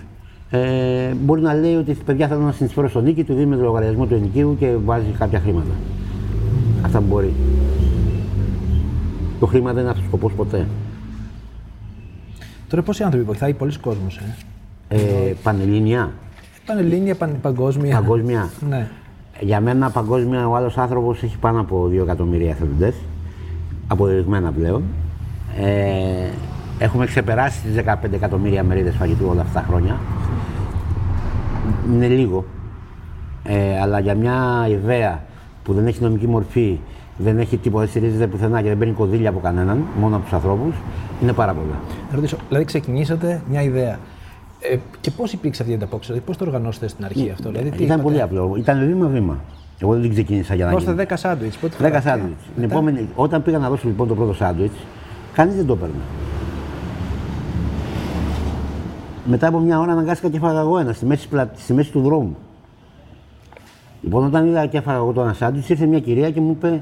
ε, 0.50 1.14
μπορεί 1.14 1.42
να 1.42 1.54
λέει 1.54 1.76
ότι 1.76 1.98
παιδιά 2.06 2.28
θέλω 2.28 2.42
να 2.42 2.52
συνεισφέρω 2.52 2.90
στον 2.90 3.04
νίκη, 3.04 3.24
του 3.24 3.34
δίνουμε 3.34 3.56
το 3.56 3.62
λογαριασμό 3.62 4.06
του 4.06 4.14
ενοικίου 4.14 4.56
και 4.60 4.76
βάζει 4.86 5.10
κάποια 5.20 5.40
χρήματα. 5.40 5.74
Αυτά 6.86 7.02
μπορεί. 7.02 7.34
Το 9.40 9.46
χρήμα 9.46 9.74
δεν 9.74 9.82
είναι 9.82 9.92
αυτός 9.92 10.06
ο 10.06 10.08
σκοπός 10.08 10.34
ποτέ. 10.34 10.68
Τώρα 12.70 12.84
πόσοι 12.84 13.04
άνθρωποι 13.04 13.26
βοηθάει, 13.26 13.54
πολλοί 13.54 13.80
κόσμος. 13.80 14.18
Ε. 14.18 14.96
Ε, 14.96 15.36
πανελλήνια, 15.44 16.12
Πανελλήνια, 16.65 17.15
παν, 17.15 17.38
παγκόσμια. 17.42 17.95
παγκόσμια. 17.95 18.50
Ναι. 18.70 18.88
Για 19.39 19.62
μένα 19.62 19.89
παγκόσμια 19.89 20.48
ο 20.48 20.55
άλλος 20.55 20.77
άνθρωπος 20.77 21.24
έχει 21.24 21.38
πάνω 21.38 21.60
από 21.60 21.89
2 21.91 22.01
εκατομμύρια 22.03 22.50
εθελοντές, 22.50 22.96
αποδεδειγμένα 23.88 24.51
πλέον. 24.51 24.84
Ε, 25.60 26.29
έχουμε 26.79 27.05
ξεπεράσει 27.05 27.62
τις 27.62 27.75
15 27.75 28.13
εκατομμύρια 28.13 28.63
μερίδες 28.63 28.96
φαγητού 28.96 29.25
όλα 29.29 29.41
αυτά 29.41 29.60
τα 29.60 29.65
χρόνια. 29.67 30.00
Είναι 31.91 32.08
λίγο, 32.08 32.46
ε, 33.43 33.79
αλλά 33.82 34.00
για 34.00 34.15
μια 34.15 34.67
ιδέα 34.70 35.24
που 35.63 35.74
δεν 35.74 35.88
έχει 35.88 36.01
νομική 36.01 36.27
μορφή, 36.27 36.79
δεν 37.17 37.39
έχει 37.39 37.58
τίποτα, 37.58 37.79
δεν 37.79 37.89
στηρίζεται 37.89 38.27
πουθενά 38.27 38.62
και 38.62 38.67
δεν 38.67 38.77
παίρνει 38.77 38.93
κονδύλια 38.93 39.29
από 39.29 39.39
κανέναν, 39.39 39.84
μόνο 40.00 40.15
από 40.15 40.24
τους 40.24 40.34
ανθρώπους, 40.34 40.75
είναι 41.22 41.34
πάρα 41.34 41.53
πολλά. 41.53 41.79
Να 42.10 42.15
ρωτήσω, 42.15 42.38
δηλαδή 42.48 42.65
ξεκινήσατε 42.65 43.41
μια 43.50 43.62
ιδέα. 43.62 44.00
Ε, 44.72 44.77
και 45.01 45.12
πώς 45.12 45.34
υπήρξε 45.34 45.62
αυτή 45.62 45.74
η 45.74 45.77
ανταπόκριση, 45.77 46.08
δηλαδή 46.12 46.27
πώς 46.27 46.38
το 46.38 46.46
οργανώσατε 46.46 46.88
στην 46.88 47.05
αρχή 47.05 47.29
αυτό, 47.29 47.50
δηλαδή 47.50 47.70
τι 47.70 47.75
Ήταν 47.75 47.86
είπατε; 47.88 48.01
πολύ 48.01 48.22
απλό. 48.22 48.55
Ήταν 48.58 48.86
βήμα-βήμα. 48.86 49.39
Εγώ 49.79 49.93
δεν 50.00 50.10
ξεκίνησα 50.10 50.55
για 50.55 50.65
να 50.65 50.72
γίνει. 50.72 50.84
Δώστε 50.84 51.05
10 51.10 51.13
σάντουιτ. 51.17 51.53
Πότε 51.62 51.75
10 51.98 52.00
σάντουιτ. 52.03 52.38
Την 52.55 52.63
επόμενη, 52.63 53.10
όταν 53.15 53.43
πήγα 53.43 53.58
να 53.58 53.70
δώσω 53.70 53.88
λοιπόν 53.88 54.08
το 54.08 54.15
πρώτο 54.15 54.34
σάντουιτ, 54.34 54.72
κανείς 55.34 55.55
δεν 55.55 55.65
το 55.65 55.74
έπαιρνε. 55.74 55.93
Μετά 59.25 59.48
από 59.48 59.60
μια 59.60 59.79
ώρα 59.79 59.91
αναγκάστηκα 59.91 60.29
και 60.29 60.38
έφαγα 60.38 60.60
εγώ 60.60 60.77
ένα 60.77 60.93
στη 60.93 61.05
μέση, 61.05 61.27
πλα- 61.27 61.51
στη 61.58 61.74
μέση 61.74 61.91
του 61.91 62.01
δρόμου. 62.01 62.36
Λοιπόν, 64.01 64.25
όταν 64.25 64.48
είδα 64.48 64.65
και 64.65 64.77
έφαγα 64.77 64.98
εγώ 64.98 65.12
το 65.12 65.22
ένα 65.22 65.34
σάντουιτ, 65.34 65.70
ήρθε 65.70 65.86
μια 65.86 66.00
κυρία 66.00 66.32
και 66.32 66.41
μου 66.41 66.51
είπε: 66.51 66.82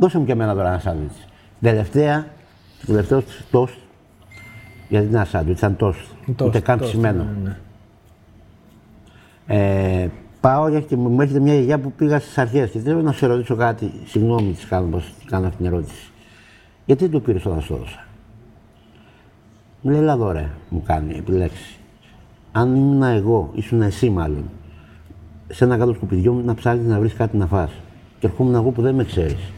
Δώσε 0.00 0.18
μου 0.18 0.24
και 0.24 0.32
εμένα 0.32 0.54
τώρα 0.54 0.68
ένα 0.68 0.78
σάντουιτ. 0.78 1.10
Τελευταία, 1.60 2.26
το 2.80 2.86
τελευταίος 2.86 3.24
τόστ, 3.50 3.74
γιατί 4.88 5.04
δεν 5.06 5.14
ήταν 5.14 5.26
σάντουιτ, 5.26 5.56
ήταν 5.58 5.76
τόστ. 5.76 6.00
Τόστ, 6.26 6.40
Ούτε 6.48 6.60
καν 6.60 6.78
τόστ, 6.78 6.90
ψημένο. 6.90 7.22
ναι, 7.22 7.30
ναι. 7.48 7.56
Ε, 9.46 10.10
πάω 10.40 10.80
και 10.80 10.96
μου 10.96 11.20
έρχεται 11.20 11.40
μια 11.40 11.54
γιαγιά 11.54 11.78
που 11.78 11.92
πήγα 11.92 12.20
στις 12.20 12.38
αρχές 12.38 12.70
και 12.70 12.78
θέλω 12.78 13.02
να 13.02 13.12
σε 13.12 13.26
ρωτήσω 13.26 13.56
κάτι. 13.56 13.92
Συγγνώμη, 14.04 14.52
της 14.52 14.66
κάνω, 14.66 14.86
πως 14.86 15.12
κάνω 15.26 15.46
αυτή 15.46 15.56
την 15.56 15.66
ερώτηση. 15.66 16.10
Γιατί 16.86 17.02
δεν 17.02 17.12
το 17.12 17.20
πήρες 17.20 17.46
όταν 17.46 17.60
σου 17.60 17.68
το 17.68 17.74
έδωσα; 17.74 18.06
Μου 19.80 19.90
λέει, 19.90 20.00
έλα 20.00 20.12
εδώ 20.12 20.32
ρε, 20.32 20.48
μου 20.68 20.82
κάνει 20.86 21.14
επιλέξει. 21.16 21.76
Αν 22.52 22.74
ήμουν 22.76 23.02
εγώ, 23.02 23.50
ήσουν 23.54 23.82
εσύ 23.82 24.10
μάλλον, 24.10 24.44
σε 25.48 25.64
ένα 25.64 25.76
κάτω 25.76 25.92
σκουπιδιό 25.92 26.32
μου 26.32 26.44
να 26.44 26.54
ψάχνεις 26.54 26.86
να 26.86 26.98
βρεις 26.98 27.14
κάτι 27.14 27.36
να 27.36 27.46
φας. 27.46 27.70
Και 28.18 28.26
ερχόμουν 28.26 28.54
εγώ 28.54 28.70
που 28.70 28.82
δεν 28.82 28.94
με 28.94 29.04
ξέρεις. 29.04 29.52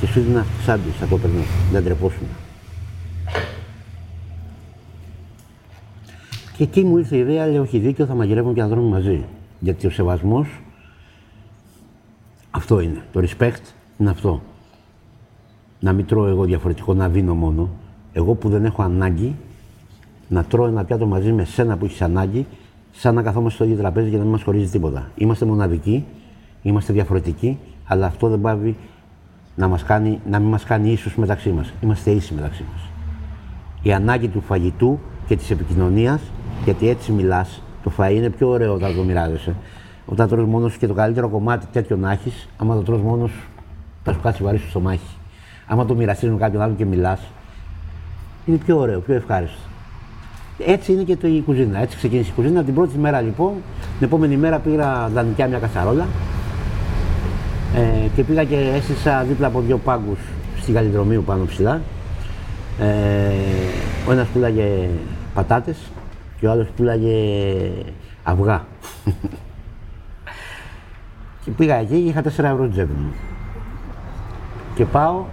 Και 0.00 0.06
σου 0.06 0.18
έδινα 0.18 0.44
σάντουιτς, 0.64 0.96
θα 0.96 1.06
το 1.06 1.18
παίρνω. 1.18 1.40
Δεν 1.72 1.84
τρεπόσουν. 1.84 2.26
Και 6.56 6.62
εκεί 6.62 6.84
μου 6.84 6.98
ήρθε 6.98 7.16
η 7.16 7.18
ιδέα, 7.18 7.46
λέω: 7.46 7.62
Όχι 7.62 7.78
δίκιο, 7.78 8.06
θα 8.06 8.14
μαγειρεύουμε 8.14 8.54
και 8.54 8.60
θα 8.60 8.68
τρώμε 8.68 8.88
μαζί. 8.88 9.24
Γιατί 9.60 9.86
ο 9.86 9.90
σεβασμός 9.90 10.62
αυτό 12.50 12.80
είναι. 12.80 13.02
Το 13.12 13.20
respect 13.20 13.72
είναι 13.98 14.10
αυτό. 14.10 14.42
Να 15.80 15.92
μην 15.92 16.06
τρώω 16.06 16.26
εγώ 16.26 16.44
διαφορετικό, 16.44 16.94
να 16.94 17.08
δίνω 17.08 17.34
μόνο. 17.34 17.68
Εγώ 18.12 18.34
που 18.34 18.48
δεν 18.48 18.64
έχω 18.64 18.82
ανάγκη 18.82 19.34
να 20.28 20.44
τρώω 20.44 20.66
ένα 20.66 20.84
πιάτο 20.84 21.06
μαζί 21.06 21.32
με 21.32 21.44
σένα 21.44 21.76
που 21.76 21.84
έχεις 21.84 22.02
ανάγκη, 22.02 22.46
σαν 22.92 23.14
να 23.14 23.22
καθόμαστε 23.22 23.54
στο 23.54 23.64
ίδιο 23.64 23.76
τραπέζι 23.76 24.10
και 24.10 24.16
να 24.16 24.22
μην 24.22 24.32
μας 24.32 24.42
χωρίζει 24.42 24.70
τίποτα. 24.70 25.10
Είμαστε 25.16 25.44
μοναδικοί, 25.44 26.04
είμαστε 26.62 26.92
διαφορετικοί, 26.92 27.58
αλλά 27.84 28.06
αυτό 28.06 28.28
δεν 28.28 28.40
πάβει 28.40 28.76
να, 29.56 29.68
μας 29.68 29.82
κάνει, 29.82 30.20
να 30.30 30.38
μην 30.38 30.48
μας 30.48 30.64
κάνει 30.64 30.92
ίσους 30.92 31.16
μεταξύ 31.16 31.50
μας. 31.50 31.72
Είμαστε 31.80 32.10
ίσοι 32.10 32.34
μεταξύ 32.34 32.64
μας. 32.72 32.82
Η 33.82 33.92
ανάγκη 33.92 34.28
του 34.28 34.40
φαγητού 34.40 34.98
και 35.26 35.36
της 35.36 35.50
επικοινωνίας, 35.50 36.20
γιατί 36.64 36.88
έτσι 36.88 37.12
μιλάς, 37.12 37.62
το 37.82 37.92
φαΐ 37.98 38.14
είναι 38.14 38.30
πιο 38.30 38.48
ωραίο 38.48 38.74
όταν 38.74 38.96
το 38.96 39.02
μοιράζεσαι. 39.02 39.54
Όταν 40.06 40.28
τρως 40.28 40.46
μόνος 40.46 40.72
σου 40.72 40.78
και 40.78 40.86
το 40.86 40.94
καλύτερο 40.94 41.28
κομμάτι 41.28 41.66
τέτοιο 41.72 41.96
να 41.96 42.12
έχεις, 42.12 42.48
άμα 42.56 42.74
το 42.74 42.80
τρως 42.80 43.00
μόνος 43.00 43.30
σου, 43.30 43.42
θα 44.04 44.12
σου 44.12 44.20
κάτσει 44.20 44.42
βαρύ 44.42 44.58
στο 44.58 44.68
στομάχι. 44.68 45.16
Άμα 45.66 45.84
το 45.84 45.94
μοιραστείς 45.94 46.30
με 46.30 46.36
κάποιον 46.36 46.62
άλλο 46.62 46.74
και 46.74 46.84
μιλάς, 46.84 47.20
είναι 48.46 48.56
πιο 48.56 48.78
ωραίο, 48.78 49.00
πιο 49.00 49.14
ευχάριστο. 49.14 49.58
Έτσι 50.66 50.92
είναι 50.92 51.02
και 51.02 51.16
το 51.16 51.26
η 51.26 51.42
κουζίνα. 51.46 51.78
Έτσι 51.80 51.96
ξεκίνησε 51.96 52.30
η 52.30 52.32
κουζίνα. 52.34 52.64
Την 52.64 52.74
πρώτη 52.74 52.98
μέρα 52.98 53.20
λοιπόν, 53.20 53.52
την 53.98 54.06
επόμενη 54.06 54.36
μέρα 54.36 54.58
πήγα 54.58 55.08
δανεικά 55.14 55.46
μια 55.46 55.58
κατσαρόλα 55.58 56.06
ε, 57.76 58.08
και 58.14 58.22
πήγα 58.22 58.44
και 58.44 58.56
έστησα 58.74 59.24
δίπλα 59.28 59.46
από 59.46 59.60
δύο 59.60 59.78
πάγκους 59.78 60.18
στη 60.60 60.72
Γαλλιδρομίου 60.72 61.22
πάνω 61.24 61.44
ψηλά. 61.44 61.80
Ε, 62.80 62.84
ο 64.08 64.12
ένας 64.12 64.26
πουλάγε 64.26 64.88
πατάτες 65.34 65.76
και 66.40 66.46
ο 66.46 66.50
άλλος 66.50 66.66
πουλάγε 66.76 67.14
αυγά. 68.22 68.64
και 71.44 71.50
πήγα 71.50 71.74
εκεί 71.74 72.02
και 72.02 72.08
είχα 72.08 72.22
4 72.22 72.26
ευρώ 72.26 72.68
τσέπη 72.68 72.92
μου. 72.92 73.12
Και 74.74 74.84
πάω 74.84 75.24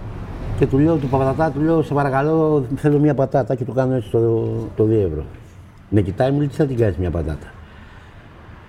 και 0.58 0.66
του 0.66 0.78
λέω 0.78 0.96
του 0.96 1.08
πατατά, 1.08 1.50
του 1.50 1.60
λέω 1.60 1.82
σε 1.82 1.94
παρακαλώ 1.94 2.64
θέλω 2.76 2.98
μια 2.98 3.14
πατάτα 3.14 3.54
και 3.54 3.64
του 3.64 3.72
κάνω 3.72 3.94
έτσι 3.94 4.10
το, 4.10 4.44
το 4.76 4.84
2 4.84 4.90
ευρώ. 4.90 5.24
Με 5.88 6.00
κοιτάει 6.00 6.30
μου 6.30 6.38
λέει 6.38 6.48
τι 6.48 6.54
θα 6.54 6.66
την 6.66 6.76
κάνεις 6.76 6.96
μια 6.96 7.10
πατάτα; 7.10 7.46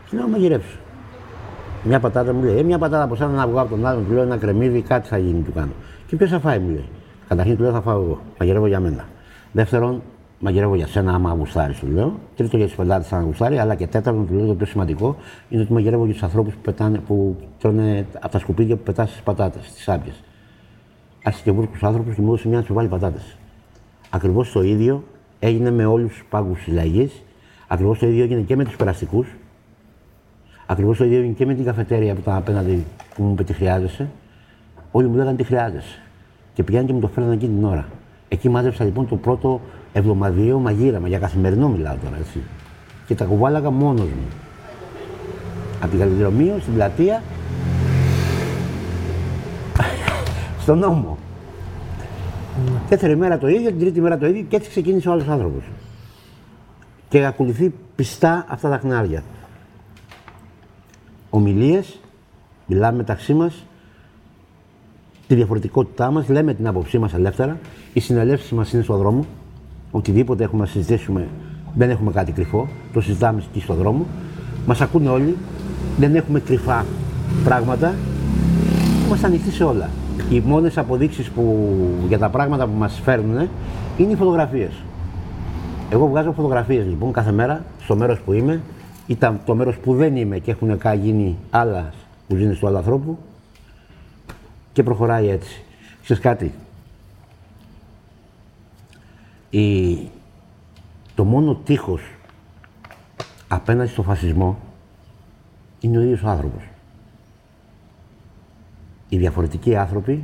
Και 0.09 0.17
λέω 0.17 0.27
μαγειρέψω. 0.27 0.77
Μια 1.83 1.99
πατάτα 1.99 2.33
μου 2.33 2.43
λέει, 2.43 2.57
ε, 2.57 2.63
μια 2.63 2.77
πατάτα 2.77 3.03
από 3.03 3.15
σένα 3.15 3.31
να 3.31 3.47
βγω 3.47 3.61
από 3.61 3.69
τον 3.69 3.85
άλλον, 3.85 4.05
του 4.07 4.13
λέω 4.13 4.23
ένα 4.23 4.37
κρεμμύδι, 4.37 4.81
κάτι 4.81 5.07
θα 5.07 5.17
γίνει, 5.17 5.41
του 5.41 5.53
κάνω. 5.53 5.71
Και 6.07 6.15
ποιος 6.15 6.29
θα 6.29 6.39
φάει, 6.39 6.59
μου 6.59 6.69
λέει. 6.69 6.89
Καταρχήν 7.27 7.55
του 7.55 7.63
λέω 7.63 7.71
θα 7.71 7.81
φάω 7.81 8.01
εγώ. 8.01 8.21
Μαγειρεύω 8.39 8.67
για 8.67 8.79
μένα. 8.79 9.05
Δεύτερον, 9.51 10.01
μαγειρεύω 10.39 10.75
για 10.75 10.87
σένα, 10.87 11.13
άμα 11.13 11.33
γουστάρεις, 11.33 11.79
του 11.79 11.87
λέω. 11.87 12.19
Τρίτον, 12.35 12.59
για 12.59 12.69
του 12.69 12.75
πελάτες, 12.75 13.13
αν 13.13 13.23
γουστάρει. 13.23 13.57
Αλλά 13.57 13.75
και 13.75 13.87
τέταρτον, 13.87 14.27
του 14.27 14.33
λέω 14.33 14.45
το 14.45 14.55
πιο 14.55 14.65
σημαντικό 14.65 15.15
είναι 15.49 15.61
ότι 15.61 15.73
μαγειρεύω 15.73 16.05
για 16.05 16.13
τους 16.13 16.23
ανθρώπους 16.23 16.53
που, 16.53 16.61
πετάνε, 16.61 16.97
που 16.97 17.35
τρώνε 17.59 18.05
από 18.13 18.31
τα 18.31 18.39
σκουπίδια 18.39 18.75
που 18.75 18.83
πετάς 18.83 19.09
στις 19.09 19.21
πατάτες, 19.21 19.65
στις 19.65 19.89
άπιες. 19.89 20.23
Άρχισε 21.23 21.43
και 21.43 21.51
βούρκου 21.51 21.77
άνθρωπος 21.81 22.15
και 22.15 22.21
μου 22.21 22.27
έδωσε 22.27 22.47
μια 22.47 22.57
να 22.57 22.63
του 22.63 22.73
βάλει 22.73 22.87
πατάτες. 22.87 23.37
Ακριβώς 24.09 24.51
το 24.51 24.61
ίδιο 24.63 25.03
έγινε 25.39 25.71
με 25.71 25.85
όλους 25.85 26.11
τους 26.11 26.25
πάγκου 26.29 26.53
της 26.53 26.67
λαγή. 26.67 27.11
Ακριβώς 27.67 27.99
το 27.99 28.07
ίδιο 28.07 28.23
έγινε 28.23 28.41
και 28.41 28.55
με 28.55 28.63
τους 28.63 28.75
περαστικούς. 28.75 29.27
Ακριβώς 30.65 30.97
το 30.97 31.05
ίδιο 31.05 31.17
έγινε 31.17 31.33
και 31.33 31.45
με 31.45 31.53
την 31.53 31.65
καφετέρια 31.65 32.13
που 32.13 32.19
ήταν 32.19 32.35
απέναντι 32.35 32.85
που 33.15 33.23
μου 33.23 33.31
είπε 33.31 33.43
τι 33.43 33.53
χρειάζεσαι. 33.53 34.09
Όλοι 34.91 35.07
μου 35.07 35.15
λέγανε 35.15 35.37
τι 35.37 35.43
χρειάζεσαι. 35.43 35.99
Και 36.53 36.63
πηγαίνουν 36.63 36.87
και 36.87 36.93
μου 36.93 36.99
το 36.99 37.07
φέρναν 37.07 37.33
εκείνη 37.33 37.55
την 37.55 37.63
ώρα. 37.63 37.85
Εκεί 38.27 38.49
μάζεψα 38.49 38.83
λοιπόν 38.83 39.07
το 39.07 39.15
πρώτο 39.15 39.61
εβδομαδιαίο 39.93 40.59
μαγείρεμα, 40.59 41.07
για 41.07 41.19
καθημερινό 41.19 41.69
μιλάω 41.69 41.95
τώρα 42.03 42.17
έτσι. 42.17 42.39
Και 43.07 43.15
τα 43.15 43.25
κουβάλαγα 43.25 43.69
μόνος 43.69 44.05
μου. 44.07 44.27
Από 45.81 45.89
την 45.89 45.99
καλλιδρομείο 45.99 46.57
στην 46.61 46.73
πλατεία 46.73 47.21
στον 50.59 50.77
νόμο. 50.79 51.17
Mm. 51.17 52.71
Δεύτερη 52.89 53.15
μέρα 53.15 53.37
το 53.37 53.47
ίδιο, 53.47 53.69
την 53.69 53.79
τρίτη 53.79 54.01
μέρα 54.01 54.17
το 54.17 54.25
ίδιο 54.25 54.41
και 54.41 54.55
έτσι 54.55 54.69
ξεκίνησε 54.69 55.09
ο 55.09 55.11
άλλο 55.11 55.23
άνθρωπος. 55.29 55.63
Και 57.09 57.25
ακολουθεί 57.25 57.73
πιστά 57.95 58.45
αυτά 58.49 58.69
τα 58.69 58.77
χνάρια. 58.77 59.23
Ομιλίες, 61.29 61.99
μιλάμε 62.65 62.97
μεταξύ 62.97 63.33
μας, 63.33 63.65
τη 65.27 65.35
διαφορετικότητά 65.35 66.11
μας, 66.11 66.29
λέμε 66.29 66.53
την 66.53 66.67
άποψή 66.67 66.97
μας 66.97 67.13
ελεύθερα. 67.13 67.57
Οι 67.93 67.99
συνελεύσεις 67.99 68.51
μας 68.51 68.73
είναι 68.73 68.83
στον 68.83 68.97
δρόμο. 68.97 69.25
Οτιδήποτε 69.95 70.43
έχουμε 70.43 70.61
να 70.61 70.67
συζητήσουμε, 70.67 71.27
δεν 71.73 71.89
έχουμε 71.89 72.11
κάτι 72.11 72.31
κρυφό. 72.31 72.67
Το 72.93 73.01
συζητάμε 73.01 73.43
εκεί 73.49 73.59
στον 73.59 73.75
δρόμο. 73.75 74.05
Μας 74.65 74.81
ακούνε 74.81 75.09
όλοι. 75.09 75.37
Δεν 75.97 76.15
έχουμε 76.15 76.39
κρυφά 76.39 76.85
πράγματα. 77.43 77.93
Είμαστε 79.05 79.27
ανοιχτοί 79.27 79.51
σε 79.51 79.63
όλα 79.63 79.89
οι 80.29 80.41
μόνες 80.45 80.77
αποδείξεις 80.77 81.31
για 82.07 82.17
τα 82.17 82.29
πράγματα 82.29 82.65
που 82.65 82.77
μας 82.77 83.01
φέρνουν 83.03 83.47
είναι 83.97 84.11
οι 84.11 84.15
φωτογραφίες. 84.15 84.71
Εγώ 85.89 86.07
βγάζω 86.07 86.31
φωτογραφίες 86.31 86.85
λοιπόν 86.85 87.11
κάθε 87.11 87.31
μέρα 87.31 87.63
στο 87.83 87.95
μέρος 87.95 88.19
που 88.19 88.33
είμαι 88.33 88.61
ή 89.07 89.17
το 89.45 89.55
μέρος 89.55 89.77
που 89.77 89.95
δεν 89.95 90.15
είμαι 90.15 90.37
και 90.37 90.51
έχουν 90.51 90.79
γίνει 91.01 91.37
άλλα 91.49 91.93
κουζίνε 92.27 92.53
του 92.53 92.67
άλλου 92.67 92.77
ανθρώπου 92.77 93.17
και 94.73 94.83
προχωράει 94.83 95.29
έτσι. 95.29 95.63
Ξέρεις 96.03 96.23
κάτι, 96.23 96.53
η... 99.59 99.97
το 101.15 101.23
μόνο 101.23 101.55
τείχος 101.55 102.01
απέναντι 103.47 103.89
στο 103.89 104.03
φασισμό 104.03 104.57
είναι 105.79 105.97
ο 105.97 106.01
ίδιος 106.01 106.21
ο 106.23 106.29
άνθρωπος 106.29 106.63
οι 109.13 109.17
διαφορετικοί 109.17 109.75
άνθρωποι 109.75 110.23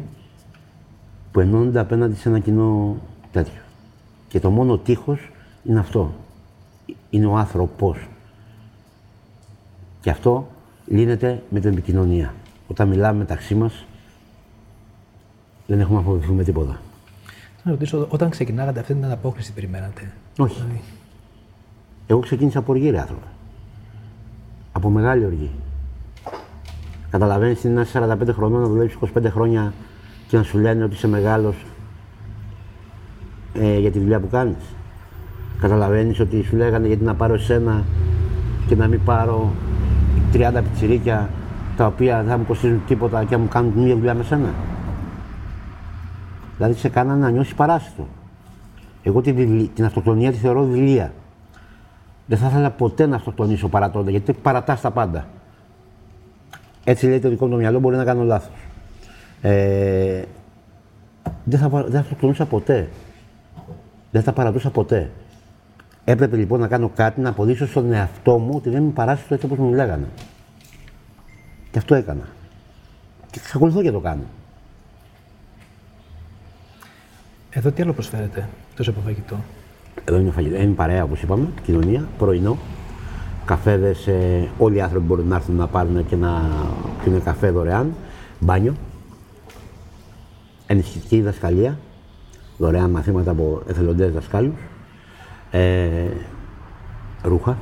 που 1.31 1.39
ενώνονται 1.39 1.79
απέναντι 1.79 2.15
σε 2.15 2.29
ένα 2.29 2.39
κοινό 2.39 2.98
τέτοιο. 3.31 3.62
Και 4.27 4.39
το 4.39 4.50
μόνο 4.50 4.77
τείχος 4.77 5.31
είναι 5.63 5.79
αυτό. 5.79 6.13
Είναι 7.09 7.25
ο 7.25 7.38
άνθρωπος. 7.38 8.07
Και 10.01 10.09
αυτό 10.09 10.48
λύνεται 10.86 11.43
με 11.50 11.59
την 11.59 11.71
επικοινωνία. 11.71 12.33
Όταν 12.67 12.88
μιλάμε 12.88 13.17
μεταξύ 13.17 13.55
μας, 13.55 13.86
δεν 15.67 15.79
έχουμε 15.79 15.98
να 15.98 16.03
φοβηθούμε 16.03 16.43
τίποτα. 16.43 16.79
Να 17.70 17.76
ρωτήσω, 17.76 18.06
όταν 18.10 18.30
ξεκινάγατε 18.30 18.80
αυτή 18.80 18.94
την 18.94 19.06
ανταπόκριση, 19.06 19.54
περιμένατε; 19.54 20.12
Όχι. 20.38 20.56
Δηλαδή... 20.56 20.82
Εγώ 22.08 22.20
ξεκίνησα 22.20 22.60
από 22.60 22.72
οργή, 22.72 22.90
ρε 22.90 23.00
άνθρωπε. 23.00 23.26
Από 24.72 24.90
μεγάλη 24.90 25.26
οργή. 25.26 25.52
Καταλαβαίνεις 27.10 27.64
είναι 27.64 27.74
ένας 27.74 28.18
45 28.22 28.34
χρονών 28.34 28.62
να 28.62 28.68
δουλεύει 28.68 28.98
25 29.16 29.24
χρόνια 29.26 29.74
και 30.28 30.38
να 30.38 30.44
σου 30.44 30.58
λένε 30.58 30.84
ότι 30.84 30.94
είσαι 30.94 31.08
μεγάλος 31.08 31.56
ε, 33.54 33.80
για 33.80 33.92
τη 33.92 34.00
δουλειά 34.00 34.20
που 34.20 34.28
κάνεις. 34.28 34.64
Καταλαβαίνεις 35.60 36.20
ότι 36.20 36.44
σου 36.44 36.56
λέγανε 36.56 36.88
γιατί 36.88 37.04
να 37.04 37.16
πάρω 37.16 37.34
εσένα 37.34 37.84
και 38.68 38.76
να 38.76 38.88
μην 38.88 39.04
πάρω 39.04 39.52
30 40.34 40.62
πιτσιρίκια 40.64 41.30
τα 41.76 41.86
οποία 41.86 42.24
δεν 42.24 42.40
μου 42.40 42.46
κοστίζουν 42.46 42.82
τίποτα 42.88 43.24
και 43.24 43.38
μου 43.38 43.48
κάνουν 43.48 43.74
την 43.74 43.82
ίδια 43.82 43.96
δουλειά 43.96 44.14
με 44.14 44.24
σένα. 44.24 44.54
Δηλαδή 46.60 46.80
σε 46.80 46.89
κάνανε 46.89 47.20
να 47.20 47.30
νιώσει 47.30 47.56
παράσιτο. 47.56 48.08
Εγώ 49.04 49.22
την, 49.22 49.70
την 49.74 49.86
αυτοκτονία 49.86 50.32
τη 50.32 50.38
θεωρώ 50.38 50.63
δηλία. 50.63 51.13
Δεν 52.25 52.38
θα 52.38 52.48
ήθελα 52.48 52.70
ποτέ 52.72 53.06
να 53.06 53.16
αυτοκτονήσω 53.16 53.68
παρατώντα 53.68 54.12
γιατί 54.12 54.34
παρατά 54.34 54.80
τα 54.82 54.92
πάντα. 54.92 55.28
Έτσι 56.84 57.08
λέει 57.08 57.20
το 57.20 57.30
δικό 57.30 57.46
μου 57.46 57.51
το 57.51 57.58
μυαλό, 57.58 57.80
μπορεί 57.80 57.96
να 57.96 58.04
κάνω 58.04 58.24
λάθος. 58.24 58.56
Ε, 59.42 60.22
δεν 61.44 61.60
θα, 61.60 61.70
δεν 61.70 62.04
θα 62.04 62.46
ποτέ. 62.46 62.89
Δεν 64.12 64.24
θα 64.24 64.34
παρατούσα 64.34 64.70
ποτέ. 64.70 65.10
Έπρεπε 66.04 66.36
λοιπόν 66.36 66.60
να 66.60 66.68
κάνω 66.68 66.92
κάτι 66.96 67.22
να 67.22 67.30
αποδείξω 67.30 67.68
στον 67.68 67.94
εαυτό 67.94 68.38
μου 68.38 68.54
ότι 68.56 68.70
δεν 68.70 68.84
μου 68.84 68.94
παράσει 68.94 69.28
το 69.28 69.34
έτσι 69.34 69.46
όπως 69.46 69.58
μου 69.58 69.74
λέγανε. 69.74 70.08
Και 71.72 71.78
αυτό 71.78 71.96
έκανα. 71.96 72.28
Και 73.32 73.39
εξακολουθώ 73.39 73.82
και 73.82 73.92
το 73.92 74.00
κάνω. 74.00 74.24
Εδώ 77.50 77.72
τι 77.72 77.82
άλλο 77.82 77.94
προσφέρετε, 77.94 78.50
τόσο 78.75 78.89
από 78.89 79.00
φαγητό. 79.01 79.36
Εδώ 80.06 80.20
είναι 80.20 80.32
φαγητό. 80.32 80.56
Είναι 80.56 80.74
παρέα, 80.74 81.03
όπως 81.03 81.22
είπαμε, 81.22 81.48
κοινωνία, 81.63 82.08
πρωινό 82.18 82.58
καφέδες, 83.50 84.08
ε, 84.08 84.48
όλοι 84.58 84.75
οι 84.75 84.82
άνθρωποι 84.82 85.06
μπορούν 85.06 85.27
να 85.27 85.36
έρθουν 85.36 85.56
να 85.56 85.68
πάρουν 85.68 86.06
και 86.08 86.15
να 86.15 86.41
πιούν 87.03 87.24
καφέ 87.24 87.50
δωρεάν. 87.50 87.94
Μπάνιο. 88.39 88.74
Ενισχυτική 90.68 91.22
δασκαλία. 91.22 91.77
Δωρεάν 92.58 92.89
μαθήματα 92.89 93.32
από 93.32 93.62
εθελοντές 93.68 94.12
δασκάλους. 94.12 94.60
Ε, 95.51 96.08
ρούχα. 97.24 97.58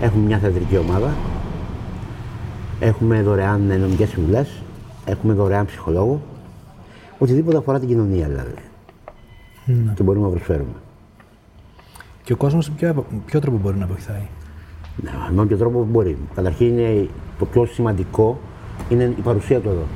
Έχουμε 0.00 0.24
μια 0.24 0.38
θεατρική 0.38 0.76
ομάδα. 0.76 1.14
Έχουμε 2.80 3.22
δωρεάν 3.22 3.60
νομικέ 3.80 4.06
συμβουλές. 4.06 4.62
Έχουμε 5.04 5.32
δωρεάν 5.32 5.66
ψυχολόγο. 5.66 6.20
Οτιδήποτε 7.18 7.56
αφορά 7.56 7.78
την 7.78 7.88
κοινωνία 7.88 8.28
δηλαδή. 8.28 8.54
Ναι. 9.66 9.92
Και 9.94 10.02
μπορούμε 10.02 10.24
να 10.24 10.30
προσφέρουμε. 10.30 10.74
Και 12.22 12.32
ο 12.32 12.36
κόσμος 12.36 12.68
με 12.68 12.74
ποιο, 12.76 13.06
ποιο 13.26 13.40
τρόπο 13.40 13.58
μπορεί 13.58 13.76
να 13.76 13.86
βοηθάει; 13.86 14.26
Ναι, 15.02 15.10
με 15.30 15.40
όποιο 15.40 15.56
τρόπο 15.56 15.84
μπορεί. 15.90 16.16
Καταρχήν 16.34 16.66
είναι 16.66 17.08
το 17.38 17.44
πιο 17.44 17.66
σημαντικό 17.66 18.38
είναι 18.88 19.14
η 19.18 19.20
παρουσία 19.20 19.60
του 19.60 19.68
εδώ. 19.68 19.86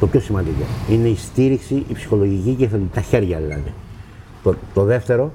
Το 0.00 0.06
πιο 0.06 0.20
σημαντικό. 0.20 0.64
Είναι 0.90 1.08
η 1.08 1.16
στήριξη, 1.16 1.84
η 1.88 1.92
ψυχολογική 1.92 2.54
και 2.54 2.68
τα 2.94 3.00
χέρια 3.00 3.38
δηλαδή. 3.38 3.72
Το, 4.42 4.54
το 4.74 4.84
δεύτερο 4.84 5.32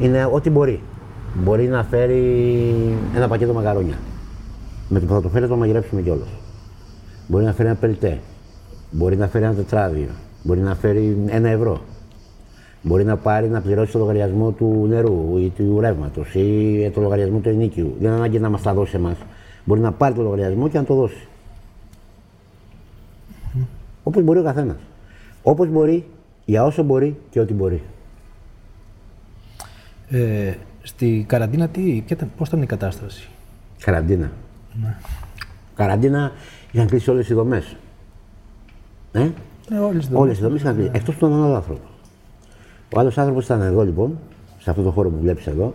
είναι 0.00 0.28
ό,τι 0.32 0.50
μπορεί. 0.50 0.80
Μπορεί 1.34 1.68
να 1.68 1.84
φέρει 1.84 2.64
ένα 3.14 3.28
πακέτο 3.28 3.52
μακαρόνια. 3.52 3.98
Με 4.88 5.00
το 5.00 5.06
που 5.06 5.12
θα 5.12 5.20
το 5.20 5.28
φέρει 5.28 5.44
θα 5.44 5.50
το 5.50 5.56
μαγειρέψουμε 5.56 6.00
κιόλας. 6.00 6.28
Μπορεί 7.30 7.44
να 7.44 7.52
φέρει 7.52 7.68
ένα 7.68 7.78
πελτέ. 7.78 8.20
Μπορεί 8.90 9.16
να 9.16 9.28
φέρει 9.28 9.44
ένα 9.44 9.54
τετράδιο. 9.54 10.08
Μπορεί 10.42 10.60
να 10.60 10.74
φέρει 10.74 11.24
ένα 11.26 11.48
ευρώ. 11.48 11.80
Μπορεί 12.82 13.04
να 13.04 13.16
πάρει 13.16 13.48
να 13.48 13.60
πληρώσει 13.60 13.92
το 13.92 13.98
λογαριασμό 13.98 14.50
του 14.50 14.86
νερού 14.88 15.36
ή 15.38 15.48
του 15.48 15.80
ρεύματος 15.80 16.34
ή 16.34 16.90
το 16.94 17.00
λογαριασμό 17.00 17.38
του 17.38 17.48
ενίκιου. 17.48 17.94
Δεν 17.98 18.08
είναι 18.08 18.16
ανάγκη 18.16 18.38
να 18.38 18.48
μας 18.48 18.62
τα 18.62 18.74
δώσει 18.74 18.96
εμάς. 18.96 19.16
Μπορεί 19.64 19.80
να 19.80 19.92
πάρει 19.92 20.14
το 20.14 20.22
λογαριασμό 20.22 20.68
και 20.68 20.78
να 20.78 20.84
το 20.84 20.94
δώσει. 20.94 21.28
Mm. 23.54 23.64
Όπως 24.02 24.22
μπορεί 24.22 24.38
ο 24.38 24.42
καθένας. 24.42 24.76
Όπως 25.42 25.68
μπορεί, 25.68 26.04
για 26.44 26.64
όσο 26.64 26.82
μπορεί 26.82 27.16
και 27.30 27.40
ό,τι 27.40 27.52
μπορεί. 27.52 27.82
Ε, 30.08 30.52
στη 30.82 31.24
καραντίνα, 31.28 31.68
τι, 31.68 32.04
πώς 32.36 32.48
ήταν 32.48 32.62
η 32.62 32.66
κατάσταση; 32.66 33.28
Καραντίνα. 33.78 34.30
Ναι. 34.82 34.96
Καραντίνα 35.74 36.32
είχαν 36.72 36.86
κλείσει 36.86 37.10
όλες 37.10 37.28
οι 37.28 37.34
δομές. 37.34 37.76
Ε; 39.12 39.28
Ναι, 39.68 39.80
όλες 40.12 40.38
οι 40.38 40.40
δομές 40.42 40.60
είχαν 40.60 40.74
κλείσει. 40.74 40.90
Ναι. 40.90 40.96
Εκτός 40.96 41.16
του 41.16 41.26
έναν 41.26 41.44
άλλο 41.44 41.54
άνθρωπο. 41.54 41.80
Ο 42.94 43.00
άλλος 43.00 43.18
άνθρωπος 43.18 43.44
ήταν 43.44 43.60
εδώ 43.60 43.82
λοιπόν, 43.82 44.18
σε 44.58 44.70
αυτό 44.70 44.82
το 44.82 44.90
χώρο 44.90 45.08
που 45.10 45.18
βλέπεις 45.20 45.46
εδώ, 45.46 45.74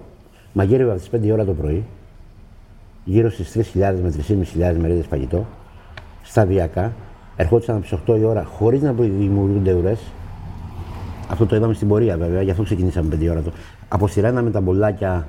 μαγείρευε 0.53 0.91
από 0.91 0.99
τις 0.99 1.09
5 1.09 1.31
ώρα 1.31 1.45
το 1.45 1.53
πρωί, 1.53 1.83
γύρω 3.05 3.29
στις 3.29 3.71
3.000 3.73 3.95
με 4.03 4.13
3.500 4.27 4.75
μερίδες 4.79 5.05
φαγητό, 5.05 5.45
σταδιακά, 6.23 6.93
ερχόντουσαν 7.35 7.75
από 7.75 7.83
τις 7.83 7.93
8 8.15 8.17
η 8.19 8.23
ώρα 8.23 8.43
χωρίς 8.43 8.81
να 8.81 8.91
δημιουργούνται 8.93 9.73
ουρές. 9.73 9.99
Αυτό 11.29 11.45
το 11.45 11.55
είδαμε 11.55 11.73
στην 11.73 11.87
πορεία 11.87 12.17
βέβαια, 12.17 12.41
γι' 12.41 12.51
αυτό 12.51 12.63
ξεκινήσαμε 12.63 13.15
5 13.15 13.29
ώρα. 13.29 13.41
Το. 13.41 13.51
Αποστηρέναμε 13.87 14.51
τα 14.51 14.61
μπολάκια, 14.61 15.27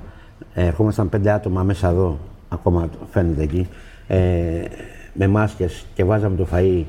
ε, 0.53 0.65
ερχόμασταν 0.65 1.09
5 1.09 1.27
άτομα 1.27 1.63
μέσα 1.63 1.89
εδώ, 1.89 2.19
ακόμα 2.49 2.89
φαίνεται 3.11 3.43
εκεί, 3.43 3.67
ε, 4.07 4.63
με 5.17 5.27
μάσκες 5.27 5.85
και 5.93 6.03
βάζαμε 6.03 6.35
το 6.35 6.47
φαΐ 6.53 6.83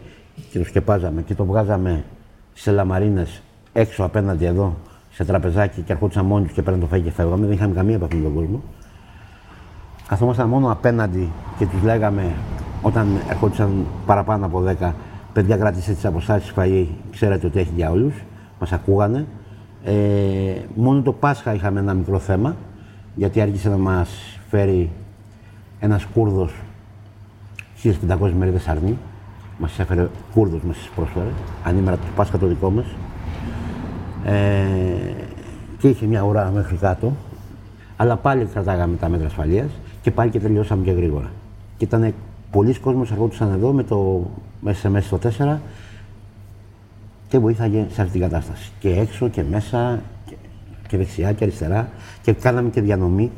και 0.50 0.58
το 0.58 0.64
σκεπάζαμε 0.64 1.22
και 1.22 1.34
το 1.34 1.44
βγάζαμε 1.44 2.04
σε 2.54 2.70
λαμαρίνες 2.70 3.42
έξω 3.72 4.04
απέναντι 4.04 4.44
εδώ 4.44 4.76
σε 5.10 5.24
τραπεζάκι 5.24 5.80
και 5.80 5.92
ερχόντουσαν 5.92 6.24
μόνοι 6.24 6.44
τους 6.44 6.54
και 6.54 6.62
παίρναν 6.62 6.80
το 6.80 6.86
φαγητό 6.86 7.08
και 7.08 7.14
φεύγαμε. 7.14 7.46
Δεν 7.46 7.54
είχαμε 7.54 7.74
καμία 7.74 7.94
επαφή 7.94 8.16
με 8.16 8.22
τον 8.22 8.34
κόσμο. 8.34 8.62
Καθόμασταν 10.08 10.48
μόνο 10.48 10.70
απέναντι 10.72 11.32
και 11.58 11.66
τους 11.66 11.82
λέγαμε 11.82 12.32
όταν 12.82 13.08
ερχόντουσαν 13.30 13.86
παραπάνω 14.06 14.46
από 14.46 14.64
10, 14.80 14.92
παιδιά 15.32 15.56
κράτησε 15.56 15.92
τις 15.92 16.04
αποστάσεις 16.04 16.52
φαΐ, 16.56 16.86
ξέρετε 17.10 17.46
ότι 17.46 17.58
έχει 17.58 17.72
για 17.76 17.90
όλους. 17.90 18.14
Μας 18.60 18.72
ακούγανε. 18.72 19.26
Ε, 19.84 19.92
μόνο 20.74 21.02
το 21.02 21.12
Πάσχα 21.12 21.54
είχαμε 21.54 21.80
ένα 21.80 21.94
μικρό 21.94 22.18
θέμα, 22.18 22.56
γιατί 23.14 23.40
άρχισε 23.40 23.68
να 23.68 23.76
μας 23.76 24.38
φέρει 24.48 24.90
ένας 25.80 26.04
Κούρδος 26.04 26.52
1500 27.82 28.32
μερίδες 28.38 28.68
αρνί. 28.68 28.98
Μας 29.58 29.78
έφερε 29.78 30.08
Κούρδος, 30.34 30.60
μα 30.62 30.74
πρόσφερες. 30.94 31.32
Ανήμερα 31.64 31.96
το 31.96 32.02
Πάσχα 32.16 32.38
το 32.38 32.46
δικό 32.46 32.70
μας. 32.70 32.86
Ε, 34.24 34.66
και 35.78 35.88
είχε 35.88 36.06
μια 36.06 36.22
ουρά 36.22 36.50
μέχρι 36.54 36.76
κάτω. 36.76 37.12
Αλλά 37.96 38.16
πάλι 38.16 38.44
κρατάγαμε 38.44 38.96
τα 38.96 39.08
μέτρα 39.08 39.26
ασφαλείας 39.26 39.70
και 40.02 40.10
πάλι 40.10 40.30
και 40.30 40.40
τελειώσαμε 40.40 40.84
και 40.84 40.90
γρήγορα. 40.90 41.30
Και 41.76 41.84
ήταν 41.84 42.14
πολλοί 42.50 42.78
κόσμοι 42.78 43.06
ερχόντουσαν 43.10 43.52
εδώ 43.52 43.72
με 43.72 43.82
το 43.82 44.26
μέσα 44.60 44.88
μέσα 44.90 45.06
στο 45.06 45.18
4 45.38 45.58
και 47.28 47.38
βοήθαγε 47.38 47.86
σε 47.90 48.00
αυτή 48.00 48.12
την 48.12 48.20
κατάσταση. 48.20 48.70
Και 48.78 48.88
έξω 48.88 49.28
και 49.28 49.42
μέσα 49.50 50.02
και, 50.26 50.34
και 50.88 50.96
δεξιά 50.96 51.32
και 51.32 51.44
αριστερά 51.44 51.88
και 52.22 52.32
κάναμε 52.32 52.68
και 52.68 52.80
διανομή. 52.80 53.30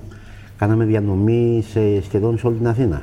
Κάναμε 0.57 0.85
διανομή 0.85 1.65
σε, 1.71 2.03
σχεδόν 2.03 2.39
σε 2.39 2.47
όλη 2.47 2.57
την 2.57 2.69
Αθήνα. 2.69 3.03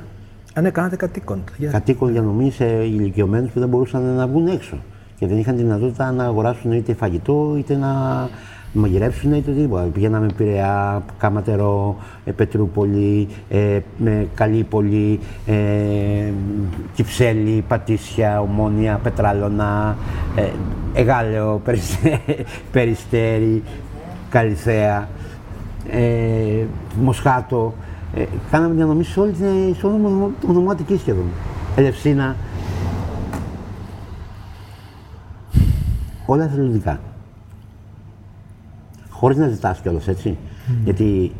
Αν 0.58 0.64
ναι, 0.64 0.70
κάνατε 0.70 0.96
κατοίκον. 0.96 1.44
Κατοίκον 1.72 2.12
διανομή 2.12 2.52
σε 2.52 2.66
ηλικιωμένους 2.66 3.52
που 3.52 3.60
δεν 3.60 3.70
μπορούσαν 3.70 4.02
να 4.16 4.28
βγουν 4.28 4.48
έξω 4.48 4.78
και 5.16 5.28
δεν 5.28 5.38
είχαν 5.38 5.56
τη 5.56 5.62
δυνατότητα 5.62 6.12
να 6.12 6.24
αγοράσουν 6.24 6.72
είτε 6.72 6.94
φαγητό 6.94 7.56
είτε 7.58 7.76
να 7.76 7.90
μαγειρέψουν 8.74 9.34
είτε 9.34 9.52
οτιδήποτε. 9.52 9.88
Πηγαίναμε 9.88 10.28
Πειραιά, 10.38 11.04
Κάματερο, 11.18 11.96
ε, 12.26 12.32
Πετρούπολη, 12.32 13.28
ε, 13.50 13.80
με 13.98 14.28
Καλύπολη, 14.34 15.20
ε, 15.46 16.32
Κυψέλη, 16.94 17.64
Πατήσια, 17.68 18.42
Ομόνια, 18.42 19.00
Πετράλωνα, 19.04 19.98
ε, 20.36 20.50
Εγάλεο, 20.94 21.62
Περιστέρι, 22.72 23.64
Καλυθέα, 24.30 25.08
ε, 25.90 26.66
Μοσχάτο. 27.02 27.74
Ε, 28.14 28.26
κάναμε 28.52 28.74
διανομή 28.74 29.04
σε 29.04 29.20
όλη 29.20 29.32
την 29.32 30.50
ονομάτικη 30.50 30.98
σχεδόν. 30.98 31.26
Ελευσίνα, 31.76 32.36
όλα 36.26 36.44
εθελοντικά. 36.44 37.00
Χωρίς 39.10 39.38
να 39.38 39.48
ζητάς 39.48 39.80
κιόλας 39.80 40.08
έτσι. 40.08 40.38
Γιατί 40.84 41.32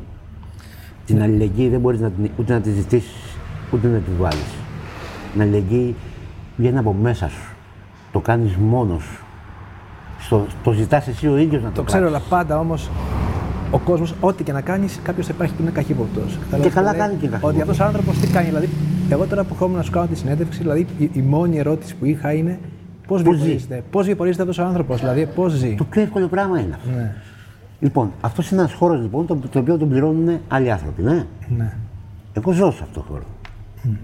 την 1.06 1.22
αλληλεγγύη 1.22 1.70
δεν 1.70 1.80
μπορείς 1.80 2.02
ούτε 2.38 2.54
να 2.54 2.62
τη 2.62 2.72
ζητήσεις 2.72 3.38
ούτε 3.72 3.88
να 3.88 3.98
τη 3.98 4.12
βάλεις. 4.20 4.54
Την 5.32 5.42
αλληλεγγύη 5.42 5.96
βγαίνει 6.58 6.78
από 6.78 6.94
μέσα 6.94 7.30
σου. 7.30 7.56
Το 8.12 8.20
κάνεις 8.20 8.56
μόνος 8.56 9.04
σου. 9.04 9.24
Στο, 10.20 10.46
το 10.64 10.72
ζητάς 10.72 11.08
εσύ 11.08 11.28
ο 11.28 11.38
ίδιος 11.38 11.64
να 11.64 11.70
το, 11.70 11.76
το 11.76 11.84
ξέρω, 11.84 12.08
αλλά 12.08 12.22
πάντα 12.30 12.60
όμως 12.60 12.90
ο 13.72 13.80
κόσμος, 13.80 14.14
ό,τι 14.20 14.44
και 14.44 14.52
να 14.52 14.62
κάνεις, 14.62 15.00
κάποιος 15.04 15.26
θα 15.26 15.34
υπάρχει 15.36 15.54
που 15.54 15.62
είναι 15.62 15.72
καχύποπτος. 15.72 16.38
Και 16.62 16.70
καλά 16.70 16.94
κάνει 16.94 17.14
και 17.14 17.28
καχύποπτο. 17.28 17.48
Ότι 17.48 17.70
αυτό 17.70 17.84
ο 17.84 17.88
άνθρωπος 17.88 18.18
τι 18.18 18.28
κάνει. 18.28 18.48
Δηλαδή, 18.48 18.70
εγώ 19.10 19.26
τώρα 19.26 19.44
που 19.44 19.54
έχω 19.54 19.68
να 19.68 19.82
σου 19.82 19.92
κάνω 19.92 20.08
τη 20.08 20.16
συνέντευξη, 20.16 20.60
δηλαδή 20.62 20.88
η, 20.98 21.10
η 21.14 21.20
μόνη 21.22 21.58
ερώτηση 21.58 21.96
που 21.96 22.06
είχα 22.06 22.34
είναι 22.34 22.60
Πώς 23.08 23.22
βιοπορίζεται, 23.22 23.84
πώς 23.92 24.06
βιοπορίζεται 24.06 24.42
αυτός 24.42 24.58
ο 24.58 24.64
άνθρωπος, 24.64 25.00
δηλαδή 25.00 25.26
πώς 25.26 25.52
ζει. 25.52 25.76
Το 25.76 25.84
πιο 25.84 26.02
εύκολο 26.02 26.28
πράγμα 26.28 26.60
είναι 26.60 26.74
αυτό. 26.76 26.90
Ναι. 26.90 27.16
Λοιπόν, 27.80 28.12
αυτός 28.22 28.52
είναι 28.52 28.62
ένας 28.62 28.74
χώρος 28.74 29.02
λοιπόν, 29.02 29.26
το, 29.26 29.40
το 29.52 29.60
οποίο 29.60 29.78
τον 29.78 29.90
πληρώνουν 29.90 30.40
άλλοι 30.48 30.72
άνθρωποι, 30.72 31.02
ναι. 31.02 31.26
ναι. 31.58 31.74
Εγώ 32.34 32.52
ζω 32.52 32.72
σε 32.72 32.84
αυτό 32.84 33.00
το 33.00 33.06
χώρο. 33.10 33.24
Mm. 33.84 33.98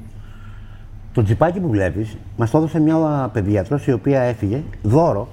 Το 1.14 1.24
τζιπάκι 1.24 1.60
που 1.60 1.70
βλέπεις, 1.70 2.18
μας 2.38 2.52
το 2.52 2.58
έδωσε 2.58 2.80
μια 2.80 3.30
παιδίατρο 3.34 3.80
η 3.86 3.92
οποία 3.92 4.22
έφυγε 4.22 4.62
δώρο. 4.82 5.28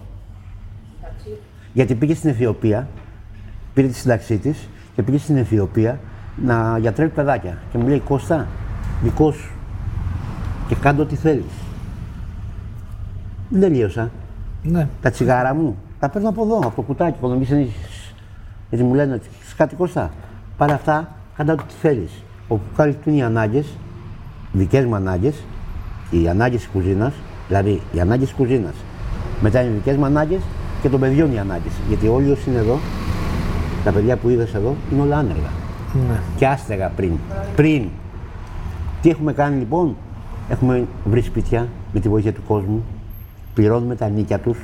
Γιατί 1.73 1.95
πήγε 1.95 2.15
στην 2.15 2.31
Αιθιοπία, 2.31 2.89
πήρε 3.81 3.93
τη 3.93 3.99
σύνταξή 3.99 4.39
της 4.39 4.69
και 4.95 5.03
πήγε 5.03 5.19
στην 5.19 5.37
Αιθιοπία 5.37 6.01
να 6.45 6.79
γιατρεύει 6.79 7.11
παιδάκια. 7.11 7.59
Και 7.73 7.79
μου 7.79 7.87
λέει 7.89 8.01
Κώστα, 8.01 8.47
δικός 9.03 9.35
σου. 9.35 9.51
Και 10.69 10.75
κάντο 10.75 11.03
ό,τι 11.03 11.17
θέλεις. 11.17 11.53
Δεν 13.49 13.61
τελείωσα. 13.61 14.11
Ναι. 14.63 14.89
Τα 15.03 15.11
τσιγάρα 15.11 15.55
μου 15.55 15.77
τα 15.99 16.09
παίρνω 16.09 16.29
από 16.29 16.43
εδώ, 16.43 16.57
από 16.57 16.73
το 16.77 16.83
κουτάκι. 16.83 17.17
Όταν 17.21 17.39
μπει 17.39 17.73
Γιατί 18.69 18.85
μου 18.85 18.95
λένε 18.95 19.21
κάτι 19.57 19.75
κοστά. 19.75 20.11
Πάρε 20.57 20.73
αυτά, 20.73 21.09
κάντα 21.37 21.53
ό,τι 21.53 21.75
θέλεις. 21.81 22.13
Όπου 22.49 22.65
καλύπτουν 22.77 23.15
οι 23.15 23.23
ανάγκες, 23.23 23.67
δικές 24.53 24.85
μου 24.85 24.95
ανάγκες, 24.95 25.35
οι 26.11 26.29
ανάγκες 26.29 26.59
της 26.61 26.69
κουζίνας, 26.69 27.13
δηλαδή 27.49 27.81
οι 27.93 28.01
ανάγκες 28.01 28.27
της 28.27 28.37
κουζίνας. 28.37 28.75
Μετά 29.41 29.61
είναι 29.61 29.71
οι 29.71 29.75
δικές 29.75 29.97
μου 29.97 30.05
ανάγκες 30.05 30.41
και 30.83 30.89
των 30.89 31.01
παιδιών 31.01 31.33
οι 31.33 31.39
ανάγκες. 31.39 31.73
Γιατί 31.89 32.09
όλοι 32.09 32.31
όσοι 32.31 32.51
είναι 32.51 32.59
εδώ, 32.59 32.79
τα 33.85 33.93
παιδιά 33.93 34.17
που 34.17 34.29
είδες 34.29 34.55
εδώ, 34.55 34.75
είναι 34.93 35.03
όλα 35.03 35.17
άνεργα. 35.17 35.51
Ναι. 35.95 36.21
Και 36.37 36.47
άστεγα 36.47 36.89
πριν. 36.89 37.13
Πριν. 37.57 37.85
Τι 39.03 39.11
έχουμε 39.11 39.33
κάνει 39.33 39.59
λοιπόν, 39.59 39.97
έχουμε 40.49 40.87
βρει 41.05 41.21
σπίτια 41.21 41.69
με 41.93 42.01
τη 42.01 42.09
βοήθεια 42.09 42.33
του 42.33 42.43
κόσμου, 42.49 42.85
πληρώνουμε 43.55 43.95
τα 43.95 44.09
νίκια 44.09 44.39
τους, 44.39 44.59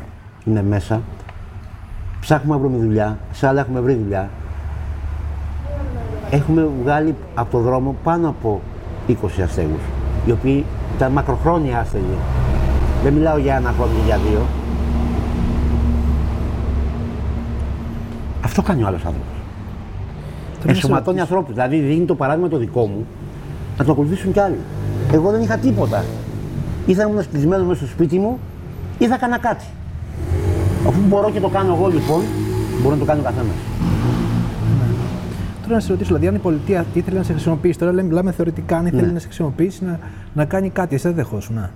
είναι 0.45 0.63
μέσα. 0.63 1.01
Ψάχνουμε 2.21 2.55
να 2.55 2.61
βρούμε 2.61 2.77
δουλειά, 2.77 3.19
σε 3.33 3.47
άλλα 3.47 3.61
έχουμε 3.61 3.81
βρει 3.81 3.95
δουλειά. 3.95 4.31
Έχουμε 6.31 6.69
βγάλει 6.83 7.15
από 7.35 7.51
το 7.51 7.59
δρόμο 7.59 7.97
πάνω 8.05 8.29
από 8.29 8.61
20 9.09 9.15
αστέγους, 9.45 9.81
οι 10.27 10.31
οποίοι 10.31 10.65
ήταν 10.97 11.13
μακροχρόνια 11.13 11.79
άστεγοι. 11.79 12.19
Δεν 13.03 13.13
μιλάω 13.13 13.39
για 13.39 13.57
ένα 13.57 13.73
χρόνο 13.77 13.93
για 14.07 14.17
δύο. 14.17 14.41
Αυτό 18.59 18.69
κάνει 18.69 18.83
ο 18.83 18.87
άλλος 18.87 19.05
άνθρωπος. 19.05 19.35
Ενσωματώνει 20.67 21.21
ανθρώπους. 21.21 21.53
Δηλαδή 21.53 21.79
δίνει 21.79 22.05
το 22.05 22.15
παράδειγμα 22.15 22.49
το 22.49 22.57
δικό 22.57 22.87
μου 22.87 23.07
να 23.79 23.85
το 23.85 23.93
ακολουθήσουν 23.93 24.33
κι 24.33 24.41
άλλοι. 24.41 24.59
Εγώ 25.13 25.31
δεν 25.31 25.43
είχα 25.43 25.57
τίποτα. 25.57 26.05
Ήρθα 26.87 27.03
ήμουν 27.03 27.65
μέσα 27.67 27.75
στο 27.75 27.87
σπίτι 27.87 28.19
μου 28.19 28.39
ή 28.99 29.07
θα 29.07 29.15
έκανα 29.15 29.39
κάτι. 29.39 29.65
Αφού 30.87 31.01
μπορώ 31.09 31.31
και 31.31 31.41
το 31.41 31.49
κάνω 31.49 31.75
εγώ 31.75 31.89
λοιπόν, 31.89 32.23
Μπορεί 32.83 32.95
να 32.95 33.01
το 33.01 33.05
κάνει 33.05 33.21
ο 33.21 33.23
καθένας. 33.23 33.55
Τώρα 35.63 35.75
να 35.75 35.81
σε 35.81 35.89
ρωτήσω, 35.91 36.07
δηλαδή, 36.09 36.27
αν 36.27 36.35
η 36.35 36.39
πολιτεία 36.39 36.85
ήθελε 36.95 37.19
να 37.19 37.25
σε 37.25 37.33
χρησιμοποιήσει, 37.33 37.79
τώρα 37.79 37.93
λέμε, 37.93 38.09
μιλάμε 38.09 38.33
θεωρητικά, 38.33 38.77
αν 38.77 38.87
ήθελε 38.87 39.07
Ναι. 39.07 39.13
να 39.13 39.19
σε 39.19 39.27
χρησιμοποιήσει 39.27 39.85
να, 39.85 39.99
να 40.35 40.45
κάνει 40.45 40.71
κάτι, 40.71 40.95
εσύ 40.95 41.07
δεν 41.07 41.17
δεχόσουν. 41.17 41.55
Να. 41.55 41.71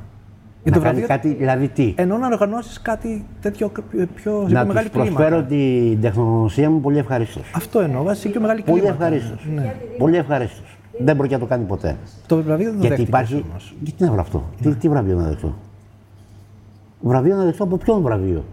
Για 0.62 0.70
Να 0.70 0.76
το 0.76 0.82
κάνει 0.82 1.00
βραβείο, 1.00 1.06
κάτι, 1.06 1.34
δηλαδή 1.34 1.68
τι; 1.68 1.94
ενώ 1.96 2.18
να 2.18 2.26
οργανώσεις 2.26 2.80
κάτι 2.82 3.24
τέτοιο 3.40 3.68
πιο, 3.68 4.06
πιο 4.14 4.44
σε 4.46 4.52
να 4.54 4.60
πιο 4.60 4.68
μεγάλη 4.68 4.88
του 4.88 4.92
προσφέρω 4.92 5.44
κλίμακα. 5.46 5.46
την 5.46 6.00
τεχνογνωσία 6.00 6.70
μου 6.70 6.80
πολύ 6.80 6.98
ευχαρίστως. 6.98 7.50
Αυτό 7.54 7.80
εννοώ, 7.80 8.02
βάσει 8.02 8.20
σε 8.20 8.28
πιο 8.28 8.40
μεγάλη 8.40 8.62
Πολύ 8.62 8.80
κλίμακα. 8.80 9.04
ευχαρίστως. 9.04 9.46
Ναι. 9.54 9.74
Πολύ 9.98 10.16
ευχαρίστως. 10.16 10.78
Δεν 10.98 11.16
μπορεί 11.16 11.30
να 11.30 11.38
το 11.38 11.46
κάνει 11.46 11.64
ποτέ. 11.64 11.96
Το 12.26 12.42
βραβείο 12.42 12.70
δεν 12.70 12.80
το 12.80 12.86
Γιατί 12.86 13.02
δέχτηκες 13.02 13.08
υπάρχει. 13.08 13.44
όμως. 13.50 13.74
Γιατί 13.80 14.04
να 14.04 14.10
βρω 14.10 14.20
αυτό. 14.20 14.44
Τι, 14.62 14.74
τι 14.74 14.88
βραβείο 14.88 15.16
να 15.16 15.22
δεχτώ; 15.28 15.54
Βραβείο 17.00 17.36
να 17.36 17.44
δεχτώ 17.44 17.64
από 17.64 17.76
ποιον 17.76 18.02
βραβείο; 18.02 18.44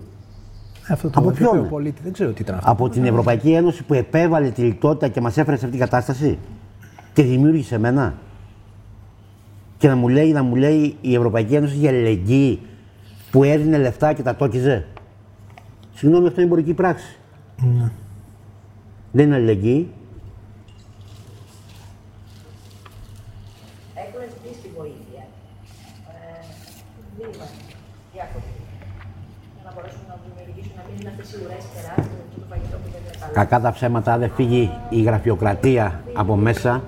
Αυτό 0.90 1.10
το 1.10 1.20
Από 1.20 1.30
Ευρωπαίο 1.30 1.52
ποιον; 1.60 1.70
πολίτη, 1.70 2.02
δεν 2.04 2.14
ξέρω 2.14 2.32
τι 2.32 2.42
ήταν 2.42 2.56
αυτό. 2.56 2.72
Από 2.72 2.90
την 2.90 3.06
Ευρωπαϊκή 3.06 3.52
Ένωση 3.52 3.84
που 3.84 3.94
επέβαλε 3.94 4.50
τη 4.50 4.62
λιτότητα 4.62 5.08
και 5.08 5.22
μας 5.22 5.38
έφερε 5.38 5.58
σε 5.58 5.66
αυτήν 5.66 5.80
την 5.80 5.90
κατάσταση; 5.90 6.38
Και 7.14 7.24
δημιούργησε 7.24 7.76
εμένα; 7.76 8.14
Και 9.78 9.88
να 9.88 9.96
μου 9.96 10.08
λέει, 10.08 10.32
να 10.32 10.44
μου 10.44 10.56
λέει 10.56 10.98
η 11.02 11.16
Ευρωπαϊκή 11.16 11.56
Ένωση 11.56 11.76
για 11.76 11.90
αλληλεγγύη 11.90 12.60
που 13.32 13.44
έδινε 13.44 13.78
λεφτά 13.78 14.14
και 14.14 14.22
τα 14.22 14.36
τόκιζε. 14.36 14.86
Συγγνώμη, 15.94 16.28
αυτό 16.28 16.42
είναι 16.42 16.50
εμπορική 16.50 16.74
πράξη. 16.74 17.18
Δεν 19.12 19.26
είναι 19.26 19.36
αλληλεγγύη. 19.36 19.92
Έχουν 23.94 24.22
ζητήσει 24.34 24.62
τη 24.62 24.70
βοήθεια. 24.78 25.24
Ε, 26.08 26.46
δεν 27.18 27.30
είμαστε 27.34 27.56
διάφοροι. 28.14 28.44
Για 29.56 29.64
να 29.66 29.72
μπορέσουν 29.74 30.02
να 30.08 30.16
δημιουργήσουν, 30.24 30.74
να 30.78 30.84
μην 30.88 31.02
είναι 31.02 31.10
αυτές 31.10 31.32
οι 31.34 31.38
ουρές 31.44 31.64
τεράστιε 31.76 32.22
και 32.32 32.40
το 32.40 32.46
φαγητό 32.50 32.78
που 32.78 32.90
δεν 32.94 33.02
είναι 33.02 33.18
καλό. 33.20 33.34
Κακά 33.34 33.60
τα 33.60 33.72
ψέματα, 33.72 34.14
αν 34.14 34.20
δεν 34.20 34.32
φύγει 34.38 34.72
η 34.90 35.02
γραφειοκρατία 35.02 36.04
από 36.14 36.36
μέσα, 36.36 36.84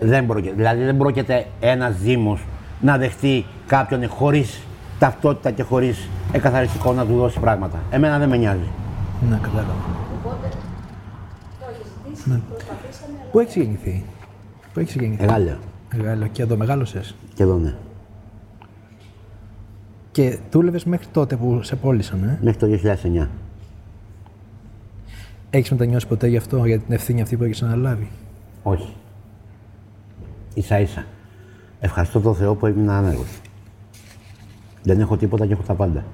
δεν 0.00 0.26
πρόκειται. 0.26 0.54
Δηλαδή 0.54 0.84
δεν 0.84 0.96
πρόκειται 0.96 1.46
ένας 1.60 1.96
Δήμος 1.96 2.44
να 2.80 2.98
δεχτεί 2.98 3.44
κάποιον 3.66 4.08
χωρίς 4.08 4.60
ταυτότητα 4.98 5.50
και 5.50 5.62
χωρίς 5.62 6.08
εκαθαριστικό 6.32 6.92
να 6.92 7.06
του 7.06 7.16
δώσει 7.16 7.40
πράγματα. 7.40 7.78
Εμένα 7.90 8.18
δεν 8.18 8.28
με 8.28 8.36
νοιάζει. 8.36 8.68
Ναι, 9.28 9.38
κατάλαβα. 9.42 9.72
Οπότε 10.24 10.48
το 11.60 11.66
έχει 11.70 11.82
ζητήσει, 12.14 12.42
προσπαθήσαμε, 12.48 13.12
αλλά 13.20 13.30
Πού 13.30 13.38
έχεις 13.38 13.54
γεννηθεί, 13.54 14.04
Πού 14.72 14.80
έχεις 14.80 14.94
γεννηθεί; 14.94 15.22
Εγάλια. 15.22 15.58
Μεγάλο. 15.96 16.26
Και 16.26 16.42
εδώ 16.42 16.56
μεγάλωσες. 16.56 17.14
Και 17.34 17.42
εδώ 17.42 17.56
ναι. 17.56 17.74
Και 20.10 20.38
δούλευες 20.50 20.84
μέχρι 20.84 21.06
τότε 21.12 21.36
που 21.36 21.62
σε 21.62 21.76
πώλησαν, 21.76 22.22
ε; 22.22 22.38
Μέχρι 22.42 22.58
το 22.58 22.66
2009. 22.66 23.28
Έχεις 25.50 25.70
μετανιώσει 25.70 26.06
ποτέ 26.06 26.26
γι' 26.26 26.36
αυτό, 26.36 26.64
για 26.64 26.78
την 26.78 26.94
ευθύνη 26.94 27.20
αυτή 27.20 27.36
που 27.36 27.44
έχεις 27.44 27.62
αναλάβει; 27.62 28.08
Όχι. 28.62 28.94
Ίσα 30.58 30.80
ίσα. 30.80 31.04
Ευχαριστώ 31.80 32.20
τον 32.20 32.34
Θεό 32.34 32.54
που 32.54 32.66
έμεινα 32.66 32.96
άνεργος. 32.96 33.40
Δεν 34.82 35.00
έχω 35.00 35.16
τίποτα 35.16 35.46
και 35.46 35.52
έχω 35.52 35.62
τα 35.62 35.74
πάντα. 35.74 36.04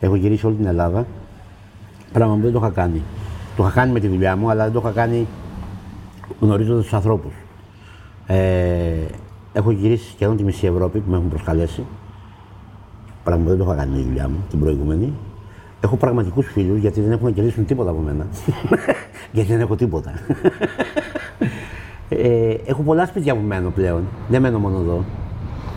Έχω 0.00 0.14
γυρίσει 0.14 0.46
όλη 0.46 0.56
την 0.56 0.66
Ελλάδα. 0.66 1.06
Πράγμα 2.12 2.34
που 2.34 2.40
δεν 2.40 2.52
το 2.52 2.58
είχα 2.58 2.70
κάνει. 2.70 3.02
Το 3.56 3.62
είχα 3.62 3.72
κάνει 3.72 3.92
με 3.92 4.00
τη 4.00 4.08
δουλειά 4.08 4.36
μου, 4.36 4.50
αλλά 4.50 4.64
δεν 4.64 4.72
το 4.72 4.78
είχα 4.78 4.90
κάνει 4.90 5.26
γνωρίζοντας 6.40 6.82
τους 6.82 6.92
ανθρώπους. 6.92 7.32
Ε, 8.26 9.04
έχω 9.52 9.70
γυρίσει 9.70 10.10
σχεδόν 10.10 10.36
τη 10.36 10.44
μισή 10.44 10.66
Ευρώπη 10.66 10.98
που 10.98 11.10
με 11.10 11.16
έχουν 11.16 11.28
προσκαλέσει. 11.28 11.84
Πράγμα 13.24 13.42
που 13.42 13.48
δεν 13.48 13.58
το 13.58 13.64
είχα 13.64 13.74
κάνει 13.74 13.90
με 13.90 13.96
τη 13.96 14.02
δουλειά 14.02 14.28
μου 14.28 14.36
την 14.50 14.58
προηγούμενη. 14.58 15.12
Έχω 15.80 15.96
πραγματικούς 15.96 16.46
φίλους 16.46 16.78
γιατί 16.78 17.00
δεν 17.00 17.12
έχουν 17.12 17.26
να 17.26 17.32
κερδίσουν 17.32 17.64
τίποτα 17.64 17.90
από 17.90 18.00
μένα. 18.00 18.26
γιατί 19.32 19.48
δεν 19.48 19.60
έχω 19.60 19.76
τίποτα. 19.76 20.12
Ε, 22.12 22.56
έχω 22.66 22.82
πολλά 22.82 23.06
σπίτια 23.06 23.34
που 23.34 23.40
μένω 23.40 23.70
πλέον. 23.70 24.02
Δεν 24.28 24.40
μένω 24.40 24.58
μόνο 24.58 24.78
εδώ. 24.78 25.04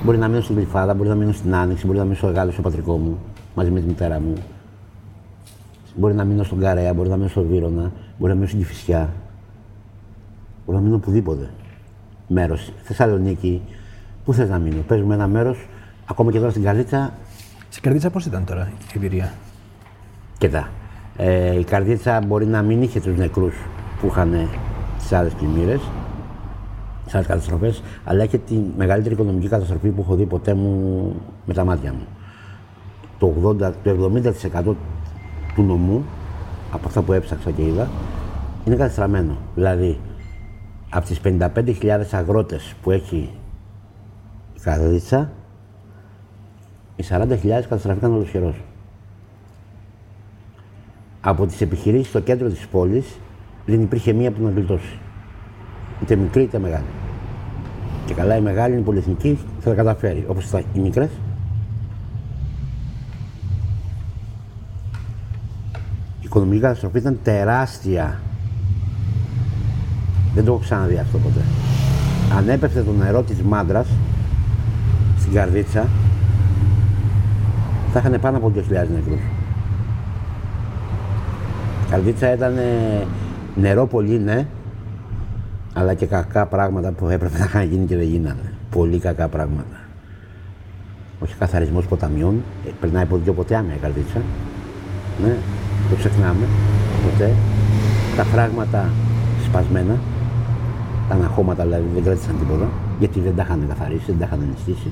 Μπορεί 0.04 0.18
να 0.18 0.28
μείνω 0.28 0.42
στην 0.42 0.56
Γλυφάδα, 0.56 0.94
μπορεί 0.94 1.10
να 1.10 1.16
μείνω 1.16 1.32
στην 1.32 1.56
Άνοιξη, 1.56 1.86
μπορεί 1.86 1.98
να 1.98 2.04
μείνω 2.04 2.16
στο 2.16 2.28
Εγάλο, 2.28 2.52
στο 2.52 2.62
πατρικό 2.62 2.98
μου, 2.98 3.18
μαζί 3.56 3.72
με 3.72 3.80
τη 3.80 3.86
μητέρα 3.86 4.20
μου. 4.20 4.34
Μπορεί 5.96 6.14
να 6.14 6.24
μείνω 6.24 6.44
στον 6.44 6.60
Καρέα, 6.60 6.94
μπορεί 6.94 7.10
να 7.10 7.16
μείνω 7.16 7.30
στο 7.30 7.44
Βύρονα, 7.44 7.92
μπορεί 8.18 8.32
να 8.32 8.36
μείνω 8.36 8.48
στην 8.48 8.60
Κηφισιά. 8.60 9.14
Μπορεί 10.66 10.78
να 10.78 10.84
μείνω 10.84 10.96
οπουδήποτε. 10.96 11.50
Μέρος. 12.28 12.72
Θεσσαλονίκη. 12.84 13.62
Πού 14.26 14.34
θες 14.34 14.50
να 14.50 14.60
μείνω. 14.60 14.82
Παίζουμε 14.88 15.14
ένα 15.14 15.28
μέρος, 15.28 15.68
ακόμα 16.06 16.32
και 16.32 16.38
τώρα 16.38 16.52
στην 16.52 16.64
Καρδίτσα. 16.64 17.14
Σε 17.70 17.80
καρδίτσα 17.80 18.10
πώς 18.10 18.26
ήταν 18.26 18.46
τώρα 18.46 18.72
η 18.82 18.92
εμπειρία; 18.96 19.34
Κοιτά. 20.38 20.70
Ε, 21.18 21.60
η 21.60 21.64
Καρδίτσα 21.64 22.22
μπορεί 22.28 22.46
να 22.46 22.62
μην 22.62 22.82
είχε 22.82 23.00
τους 23.00 23.18
νεκρούς 23.18 23.56
που 24.02 24.08
είχαν 24.08 24.50
τις 24.98 25.14
άλλες 25.14 25.34
πλημμύρες, 25.34 25.82
τι 27.06 27.12
άλλε 27.14 27.26
καταστροφές, 27.26 27.84
αλλά 28.04 28.24
είχε 28.24 28.38
τη 28.38 28.62
μεγαλύτερη 28.78 29.14
οικονομική 29.14 29.48
καταστροφή 29.48 29.90
που 29.90 30.02
έχω 30.02 30.16
δει 30.16 30.26
ποτέ 30.26 30.54
μου 30.54 31.14
με 31.46 31.54
τα 31.54 31.66
μάτια 31.66 31.94
μου. 31.94 32.06
Το, 33.20 33.34
80, 33.44 33.72
το 33.84 34.12
70% 34.64 34.76
του 35.56 35.64
νομού, 35.64 36.04
από 36.72 36.88
αυτά 36.88 37.02
που 37.02 37.14
έψαξα 37.14 37.52
και 37.52 37.62
είδα, 37.62 37.88
είναι 38.66 38.76
καταστραμμένο. 38.76 39.38
Δηλαδή, 39.56 40.00
από 40.90 41.06
τις 41.06 41.22
55.000 41.24 42.02
αγρότες 42.12 42.74
που 42.82 42.92
έχει 42.92 43.30
η 44.56 44.60
Καρδίτσα, 44.62 45.32
οι 46.96 47.04
40.000 47.10 47.48
καταστραφήκαν 47.62 48.14
ολοσχερός. 48.14 48.56
Από 51.22 51.46
τις 51.46 51.62
επιχειρήσεις 51.62 52.08
στο 52.08 52.20
κέντρο 52.20 52.50
της 52.50 52.68
πόλης 52.68 53.18
δεν 53.66 53.82
υπήρχε 53.82 54.14
μία 54.14 54.32
που 54.32 54.44
να 54.44 54.50
γλιτώσει. 54.50 55.00
Είτε 56.02 56.16
μικρή 56.16 56.42
είτε 56.42 56.60
μεγάλη. 56.60 56.86
Και 58.06 58.14
καλά 58.14 58.36
η 58.36 58.42
μεγάλη 58.42 58.74
είναι 58.74 58.84
πολυεθνική, 58.84 59.40
θα 59.60 59.70
τα 59.70 59.76
καταφέρει. 59.76 60.26
Όπως 60.28 60.50
τα, 60.50 60.60
οι 60.74 60.80
μικρές. 60.80 61.10
Η 66.22 66.24
οικονομική 66.24 66.62
καταστροφή 66.62 66.98
ήταν 66.98 67.20
τεράστια. 67.24 68.20
Δεν 70.34 70.46
το 70.46 70.52
έχω 70.52 70.62
ξαναδεί 70.62 70.98
αυτό 70.98 71.18
ποτέ. 71.18 71.42
Αν 72.38 72.50
έπεφτε 72.50 72.82
το 72.82 72.92
νερό 72.92 73.22
της 73.22 73.42
Μάντρας 73.42 73.88
στην 75.20 75.34
Καρδίτσα, 75.34 75.88
θα 77.94 78.00
είχαν 78.00 78.20
πάνω 78.22 78.38
από 78.38 78.52
2.000 78.56 78.62
νεκρούς. 78.70 79.20
Η 81.86 81.90
Καρδίτσα 81.90 82.34
ήταν 82.34 82.58
ε, 82.58 83.06
νερό 83.56 83.86
πολύ, 83.86 84.20
ναι, 84.20 84.46
αλλά 85.78 85.94
και 85.94 86.06
κακά 86.06 86.46
πράγματα 86.46 86.92
που 86.92 87.08
έπρεπε 87.08 87.50
να 87.54 87.64
γίνει 87.64 87.86
και 87.86 87.96
δεν 87.96 88.08
γίνανε. 88.08 88.54
Πολύ 88.70 89.00
κακά 89.00 89.28
πράγματα. 89.28 89.78
Όχι 91.20 91.36
καθαρισμό 91.36 91.82
ποταμιών, 91.90 92.44
ε, 92.68 92.70
περνάει 92.80 93.04
από 93.04 93.18
δύο 93.18 93.34
ποτάμια 93.34 93.76
η 93.76 93.78
Καρδίτσα. 93.78 94.22
Ναι, 95.24 95.36
το 95.90 95.96
ξεχνάμε 95.96 96.46
ποτέ. 97.04 97.34
Τα 98.16 98.24
φράγματα 98.24 98.90
σπασμένα, 99.46 99.98
τα 101.10 101.16
αναχώματα 101.16 101.64
δηλαδή 101.64 101.84
δεν 101.94 102.04
κράτησαν 102.04 102.36
τίποτα, 102.40 102.68
γιατί 103.00 103.20
δεν 103.20 103.36
τα 103.36 103.42
είχαν 103.42 103.66
καθαρίσει, 103.68 104.04
δεν 104.06 104.18
τα 104.20 104.26
είχαν 104.26 104.42
ενιστήσει. 104.42 104.92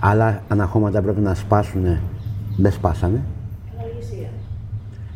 Άλλα 0.00 0.42
αναχώματα 0.48 1.02
πρέπει 1.02 1.20
να 1.20 1.34
σπάσουν, 1.34 1.82
δεν 2.56 2.72
σπάσανε. 2.72 3.22
αναλυσία. 3.78 4.28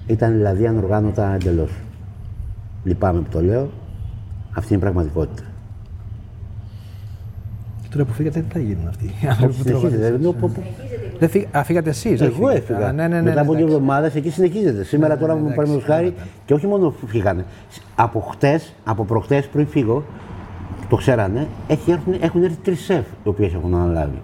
Ήταν 0.06 0.32
δηλαδή 0.32 0.66
ανοργάνωτα 0.66 1.34
εντελώς. 1.34 1.70
Λυπάμαι 2.84 3.20
που 3.20 3.28
το 3.30 3.42
λέω. 3.42 3.68
Αυτή 4.52 4.72
είναι 4.72 4.82
η 4.82 4.84
πραγματικότητα. 4.84 5.42
Και 7.82 7.88
τώρα 7.92 8.04
που 8.04 8.12
φύγατε, 8.12 8.40
τι 8.40 8.52
θα 8.52 8.58
γίνουν 8.58 8.88
αυτοί; 8.88 9.04
Οι 9.22 9.26
άνθρωποι 9.28 9.52
που 9.54 9.62
Συνεχίζεται. 9.62 9.96
τρώγανε. 9.96 10.10
Δεν, 10.10 10.20
πω- 10.20 10.50
πω- 10.54 10.62
Δεν 11.18 11.28
φύγα... 11.28 11.46
Α, 11.52 11.64
φύγατε 11.64 11.90
εσείς. 11.90 12.20
Εγώ 12.20 12.48
έφυγα. 12.48 12.92
Ναι, 12.92 13.08
ναι, 13.08 13.16
ναι, 13.16 13.22
Μετά 13.22 13.40
από 13.40 13.50
δύο 13.52 13.60
εντάξει. 13.60 13.74
εβδομάδες 13.76 14.14
εκεί 14.14 14.30
συνεχίζεται. 14.30 14.84
Σήμερα 14.84 15.18
τώρα 15.18 15.32
μου 15.34 15.38
εντάξει, 15.38 15.56
παραδείγματο 15.56 15.92
χάρη 15.92 16.14
και 16.44 16.54
όχι 16.54 16.66
μόνο 16.66 16.94
φύγανε. 17.06 17.44
Από 17.94 18.20
χτες, 18.20 18.72
από 18.84 19.04
προχτές 19.04 19.46
πριν 19.46 19.66
φύγω, 19.66 20.04
το 20.88 20.96
ξέρανε, 20.96 21.46
έχει 21.68 21.90
έρθουν, 21.90 22.14
έχουν 22.20 22.42
έρθει 22.42 22.56
τρεις 22.56 22.80
σεφ 22.84 23.06
οι 23.24 23.28
οποίες 23.28 23.54
έχουν 23.54 23.74
αναλάβει. 23.74 24.18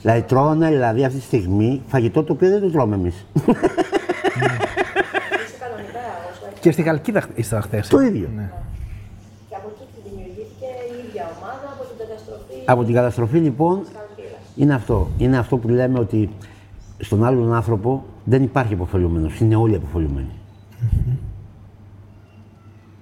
Δηλαδή 0.00 0.22
τρώνε 0.22 0.68
δηλαδή 0.68 1.04
αυτή 1.04 1.18
τη 1.18 1.24
στιγμή 1.24 1.82
φαγητό 1.86 2.22
το 2.22 2.32
οποίο 2.32 2.48
δεν 2.50 2.60
το 2.60 2.70
τρώμε 2.70 2.94
εμείς. 2.94 3.26
Είσαι 3.34 3.52
κανονικά 5.60 6.02
όσο 6.30 6.52
Και 6.60 6.70
στη 6.72 6.82
Χαλκίδα 6.82 7.22
ήσταν 7.34 7.62
χθες. 7.62 7.88
το 7.88 8.00
ίδιο. 8.00 8.28
Και 9.48 9.54
από 9.60 9.68
εκεί 9.72 9.84
δημιουργήθηκε 10.08 10.68
η 10.90 10.94
ίδια 11.06 11.24
ομάδα 11.36 11.66
από 11.74 11.82
την 11.88 11.96
καταστροφή 12.02 12.53
Από 12.66 12.84
την 12.84 12.94
καταστροφή 12.94 13.38
λοιπόν 13.38 13.80
της 13.80 13.90
Καλκίδας. 13.92 14.40
είναι 14.56 14.74
αυτό. 14.74 15.08
Είναι 15.18 15.38
αυτό 15.38 15.56
που 15.56 15.68
λέμε 15.68 15.98
ότι 15.98 16.30
στον 16.98 17.24
άλλον 17.24 17.54
άνθρωπο 17.54 18.04
δεν 18.24 18.42
υπάρχει 18.42 18.72
υποφελούμενο. 18.72 19.30
Είναι 19.40 19.56
όλοι 19.56 19.74
υποφελούμενοι. 19.74 20.30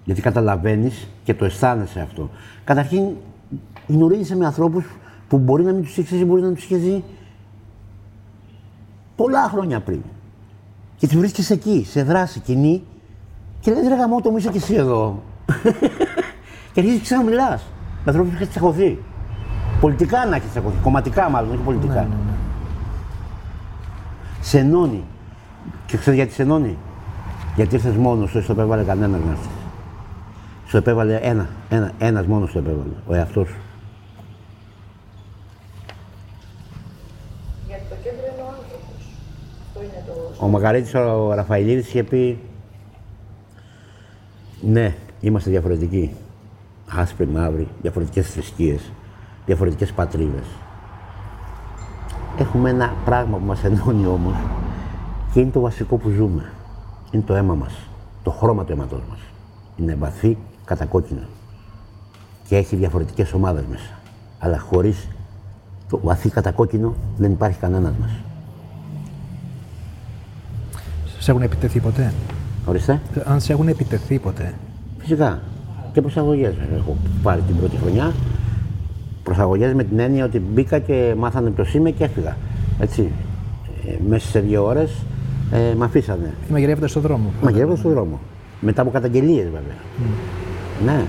Γιατί 0.04 0.20
καταλαβαίνεις 0.20 1.08
και 1.24 1.34
το 1.34 1.44
αισθάνεσαι 1.44 2.00
αυτό. 2.00 2.30
Καταρχήν 2.64 3.04
γνωρίζεσαι 3.86 4.36
με 4.36 4.46
ανθρώπους 4.46 4.84
που 5.28 5.38
μπορεί 5.38 5.64
να 5.64 5.72
μην 5.72 5.82
τους 5.82 5.98
έχει 5.98 6.24
μπορεί 6.24 6.42
να 6.42 6.52
τους 6.52 6.64
είχες 6.64 6.80
δει 6.80 7.04
πολλά 9.16 9.48
χρόνια 9.48 9.80
πριν. 9.80 10.00
Και 10.96 11.06
τη 11.06 11.16
βρίσκεις 11.16 11.50
εκεί, 11.50 11.84
σε 11.88 12.02
δράση 12.02 12.40
κοινή, 12.40 12.82
και 13.60 13.72
λέει: 13.72 13.88
Ρε 13.88 13.94
γαμό, 13.94 14.20
το 14.20 14.30
μου 14.30 14.36
είσαι 14.36 14.50
και 14.50 14.56
εσύ 14.56 14.74
εδώ. 14.74 15.22
και 16.72 16.80
αρχίζεις 16.80 16.98
και 16.98 17.04
ξαναμιλάς. 17.04 17.62
Με 18.04 18.10
ανθρώπους 18.10 18.32
που 18.32 18.42
έχει 18.42 18.50
τσακωθεί. 18.50 18.98
Πολιτικά 19.82 20.26
να 20.26 20.36
έχεις 20.36 20.50
τσακωθεί. 20.50 20.76
Κομματικά 20.82 21.28
μάλλον, 21.28 21.50
όχι 21.50 21.62
πολιτικά. 21.62 21.94
Ναι, 21.94 22.00
ναι, 22.00 22.06
ναι. 22.06 22.32
Σε 24.40 24.58
ενώνει. 24.58 25.04
Και 25.86 25.96
ξέρεις 25.96 26.18
γιατί 26.18 26.32
σε 26.32 26.42
ενώνει. 26.42 26.78
Γιατί 27.56 27.74
ήρθες 27.74 27.96
μόνος 27.96 28.30
σου, 28.30 28.42
στο 28.42 28.52
επέβαλε 28.52 28.82
κανένας 28.82 29.20
να 29.20 29.30
έρθει. 29.30 29.48
Σου 30.66 30.76
επέβαλε 30.76 31.16
ένα, 31.16 31.48
ένα, 31.68 31.92
ένας 31.98 32.26
μόνος 32.26 32.50
σου 32.50 32.58
επέβαλε, 32.58 32.92
ο 33.06 33.14
εαυτός 33.14 33.48
σου. 33.48 33.56
Γιατί 37.66 37.82
το 37.88 37.94
κέντρο 38.02 38.24
είναι 38.32 38.42
ο 38.42 38.46
άνθρωπος. 38.46 39.04
Αυτό 39.66 39.82
είναι 39.82 40.04
το. 40.06 40.44
Ο 40.44 40.48
Μακαρίτης 40.48 40.94
ο 40.94 41.32
Ραφαηλίδης 41.34 41.86
είχε 41.86 42.02
πει 42.02 42.38
ναι, 44.60 44.94
είμαστε 45.20 45.50
διαφορετικοί. 45.50 46.14
Άσπροι, 46.96 47.26
μαύροι, 47.26 47.68
διαφορετικές 47.82 48.30
θρησκείες, 48.30 48.92
διαφορετικές 49.46 49.92
πατρίδες. 49.92 50.44
Έχουμε 52.38 52.70
ένα 52.70 52.92
πράγμα 53.04 53.38
που 53.38 53.44
μας 53.44 53.64
ενώνει 53.64 54.06
όμως 54.06 54.34
και 55.32 55.40
είναι 55.40 55.50
το 55.50 55.60
βασικό 55.60 55.96
που 55.96 56.08
ζούμε. 56.10 56.52
Είναι 57.10 57.22
το 57.26 57.34
αίμα 57.34 57.54
μας, 57.54 57.88
το 58.22 58.30
χρώμα 58.30 58.64
του 58.64 58.72
αίματός 58.72 59.00
μας. 59.10 59.18
Είναι 59.76 59.94
βαθύ 59.94 60.38
κατακόκκινο 60.64 61.22
και 62.48 62.56
έχει 62.56 62.76
διαφορετικές 62.76 63.32
ομάδες 63.32 63.64
μέσα. 63.70 63.98
Αλλά 64.38 64.58
χωρίς 64.58 65.08
το 65.88 66.00
βαθύ 66.02 66.28
κατακόκκινο 66.28 66.94
δεν 67.16 67.32
υπάρχει 67.32 67.58
κανένας 67.58 67.92
μας. 68.00 68.10
Σε 71.18 71.30
έχουν 71.30 71.42
επιτεθεί 71.42 71.80
ποτέ; 71.80 72.12
Ορίστε. 72.66 73.00
Αν 73.24 73.40
σε 73.40 73.52
έχουν 73.52 73.68
επιτεθεί 73.68 74.18
ποτέ; 74.18 74.54
Φυσικά. 74.98 75.40
Και 75.92 76.00
προσαγωγές 76.00 76.54
έχω 76.78 76.96
πάρει 77.22 77.40
την 77.40 77.56
πρώτη 77.56 77.76
χρονιά. 77.76 78.12
Προσαγωγές 79.22 79.74
με 79.74 79.84
την 79.84 79.98
έννοια 79.98 80.24
ότι 80.24 80.38
μπήκα 80.38 80.78
και 80.78 81.14
μάθανε 81.18 81.50
ποιος 81.50 81.74
είμαι 81.74 81.90
και 81.90 82.04
έφυγα. 82.04 82.36
Έτσι. 82.80 83.10
Ε, 83.86 83.94
μέσα 84.08 84.28
σε 84.28 84.40
δύο 84.40 84.64
ώρες 84.64 84.92
ε, 85.52 85.74
με 85.74 85.84
αφήσανε. 85.84 86.34
Μαγειρεύοντας 86.50 86.90
στον 86.90 87.02
δρόμο. 87.02 87.32
Μαγειρεύω 87.42 87.76
στον 87.76 87.90
δρόμο. 87.90 88.20
Μετά 88.60 88.82
από 88.82 88.90
καταγγελίες 88.90 89.44
βέβαια. 89.44 89.76
Ναι. 90.84 91.04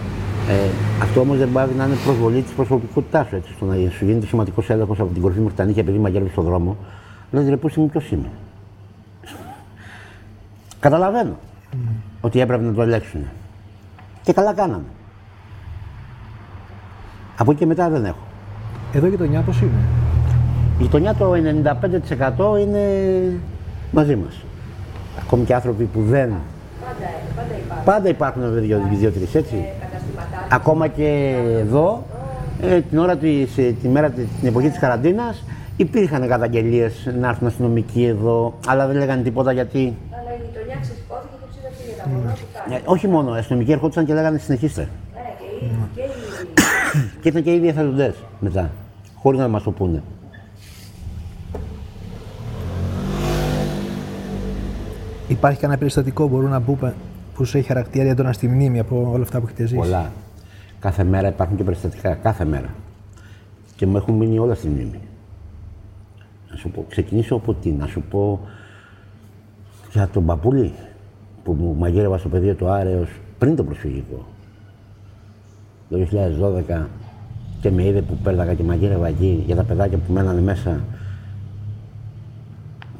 Ε, 0.49 0.69
αυτό 1.01 1.19
όμως 1.19 1.37
δεν 1.37 1.51
πάει 1.51 1.67
να 1.77 1.85
είναι 1.85 1.95
προσβολή 2.05 2.41
της 2.41 2.51
προσωπικότητάς 2.51 3.27
σου. 3.27 3.35
Έτσι, 3.35 3.53
στο 3.53 3.65
να 3.65 3.73
σου 3.73 4.05
γίνεται 4.05 4.25
σχηματικό 4.25 4.63
έλεγχος 4.67 4.99
από 4.99 5.13
την 5.13 5.21
κορυφή 5.21 5.39
μέχρι 5.39 5.55
τα 5.55 5.63
νύχια 5.65 5.81
επειδή 5.81 5.97
μαγειρεύεις 5.97 6.31
στον 6.31 6.43
δρόμο. 6.43 6.77
Λες 7.31 7.49
ρε, 7.49 7.57
πούς 7.57 7.75
είμαι, 7.75 7.87
ποιος 7.87 8.11
είμαι. 8.11 8.29
Καταλαβαίνω 10.79 11.35
ότι 12.21 12.39
έπρεπε 12.39 12.63
να 12.63 12.73
το 12.73 12.81
ελέγξουν. 12.81 13.21
Και 14.23 14.33
καλά 14.33 14.53
κάναμε. 14.53 14.83
Από 17.37 17.51
εκεί 17.51 17.59
και 17.59 17.65
μετά 17.65 17.89
δεν 17.89 18.05
έχω. 18.05 18.17
Εδώ 18.93 19.07
και 19.07 19.17
το 19.17 19.23
νιά 19.25 19.41
πώς 19.41 19.61
είναι; 19.61 19.71
Η 20.79 20.83
γειτονιά 20.83 21.13
το 21.13 21.33
95% 21.33 22.59
είναι 22.61 22.79
μαζί 23.91 24.15
μας. 24.15 24.41
Ακόμη 25.21 25.43
και 25.43 25.53
άνθρωποι 25.53 25.83
που 25.83 26.01
δεν. 26.03 26.29
Πάντα, 26.29 27.09
πάντα 27.35 27.53
υπάρχουν. 27.65 27.85
Πάντα 27.85 28.09
υπάρχουν 28.09 28.61
δύο- 28.61 28.81
δύο-τρεις 28.93 29.35
έτσι. 29.35 29.55
Καταστηματάρχη. 29.81 30.47
Ακόμα 30.53 30.87
και 30.87 31.35
εδώ, 31.59 32.03
ε, 32.61 32.81
την 32.81 32.97
ώρα 32.97 33.15
της, 33.17 33.57
ε, 33.57 33.75
τη 33.81 33.87
μέρα, 33.87 34.09
της- 34.09 34.27
την 34.39 34.47
εποχή 34.47 34.69
της 34.69 34.79
καραντίνας, 34.79 35.43
υπήρχαν 35.77 36.27
καταγγελίες 36.27 37.09
να 37.19 37.27
έρθουν 37.27 37.47
αστυνομικοί 37.47 38.03
εδώ, 38.05 38.53
αλλά 38.67 38.87
δεν 38.87 38.95
λέγανε 38.97 39.21
τίποτα 39.21 39.51
γιατί. 39.51 39.79
Αλλά 39.79 40.33
η 40.37 40.41
γειτονιά 40.45 40.77
ξεσηκώθηκε 40.81 41.35
και 41.41 41.47
ψήφισε 41.49 41.83
για 41.95 42.03
τα 42.03 42.09
μωρά 42.09 42.31
που 42.31 42.45
κάνει. 42.69 42.75
ε, 42.75 42.79
όχι 42.85 43.07
μόνο, 43.07 43.35
οι 43.35 43.39
αστυνομικοί 43.39 43.71
ερχόντουσαν 43.71 44.05
και 44.05 44.13
λέγανε 44.13 44.37
συνεχίστε. 44.37 44.81
Ναι, 44.81 44.89
και 45.39 45.65
οι- 45.65 46.02
και 47.23 47.29
οι- 47.29 47.31
Και 47.31 47.39
ήταν 47.39 47.43
και 47.43 47.51
οι 47.51 47.55
ίδιοι 47.55 47.67
εθελοντές 47.67 48.15
μετά, 48.39 48.71
χωρίς 49.15 49.39
να 49.39 49.47
μας 49.47 49.63
το 49.63 49.71
πούνε. 49.71 50.03
Υπάρχει 55.27 55.59
κανένα 55.59 55.79
περιστατικό 55.79 56.27
μπορούμε 56.27 56.49
να 56.49 56.61
πούμε 56.61 56.93
που 57.33 57.45
σου 57.45 57.57
έχει 57.57 57.67
χαρακτήρα 57.67 58.09
έντονα 58.09 58.33
στη 58.33 58.47
μνήμη 58.47 58.79
από 58.79 59.09
όλα 59.13 59.23
αυτά 59.23 59.39
που 59.39 59.45
έχετε 59.45 59.61
ζήσει; 59.65 59.75
Πολλά. 59.75 60.11
Κάθε 60.79 61.03
μέρα 61.03 61.27
υπάρχουν 61.27 61.57
και 61.57 61.63
περιστατικά, 61.63 62.13
κάθε 62.13 62.45
μέρα. 62.45 62.69
Και 63.75 63.85
μου 63.85 63.97
έχουν 63.97 64.15
μείνει 64.15 64.39
όλα 64.39 64.55
στη 64.55 64.67
μνήμη. 64.67 64.99
Να 66.51 66.55
σου 66.57 66.69
πω, 66.69 66.85
ξεκινήσω 66.89 67.35
από 67.35 67.53
τι, 67.53 67.71
να 67.71 67.87
σου 67.87 68.01
πω 68.01 68.39
για 69.91 70.07
τον 70.07 70.25
παππούλη 70.25 70.73
που 71.43 71.53
μου 71.53 71.75
μαγείρευα 71.79 72.17
στο 72.17 72.29
πεδίο 72.29 72.53
του 72.55 72.67
Άρεος 72.67 73.09
πριν 73.37 73.55
το 73.55 73.63
προσφυγικό. 73.63 74.25
Το 75.89 75.97
2012 75.97 76.87
και 77.63 77.71
με 77.71 77.85
είδε 77.85 78.01
που 78.01 78.17
πέρναγα 78.23 78.53
και 78.53 78.63
μαγείρευα 78.63 79.07
εκεί 79.07 79.43
για 79.45 79.55
τα 79.55 79.63
παιδάκια 79.63 79.97
που 79.97 80.13
μένανε 80.13 80.41
μέσα 80.41 80.79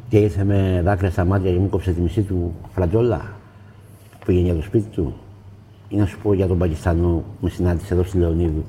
και 0.10 0.17
ήρθε 0.17 0.43
με 0.43 0.82
δάκρυα 0.84 1.12
στα 1.12 1.26
μάτια 1.26 1.52
και 1.52 1.60
μου 1.60 1.69
κόψε 1.69 1.91
τη 1.91 2.02
μισή 2.02 2.21
του 2.21 2.54
φρατζόλα 2.73 3.21
που 4.12 4.26
πήγαινε 4.26 4.45
για 4.45 4.56
το 4.56 4.62
σπίτι 4.62 4.88
του. 4.89 5.13
Ή 5.89 5.95
να 5.95 6.06
σου 6.06 6.19
πω 6.19 6.34
για 6.34 6.47
τον 6.47 6.58
Πακιστανό 6.58 7.08
που 7.08 7.23
με 7.39 7.49
συνάντησε 7.49 7.93
εδώ 7.93 8.04
στη 8.04 8.17
Λεωνίδου. 8.17 8.63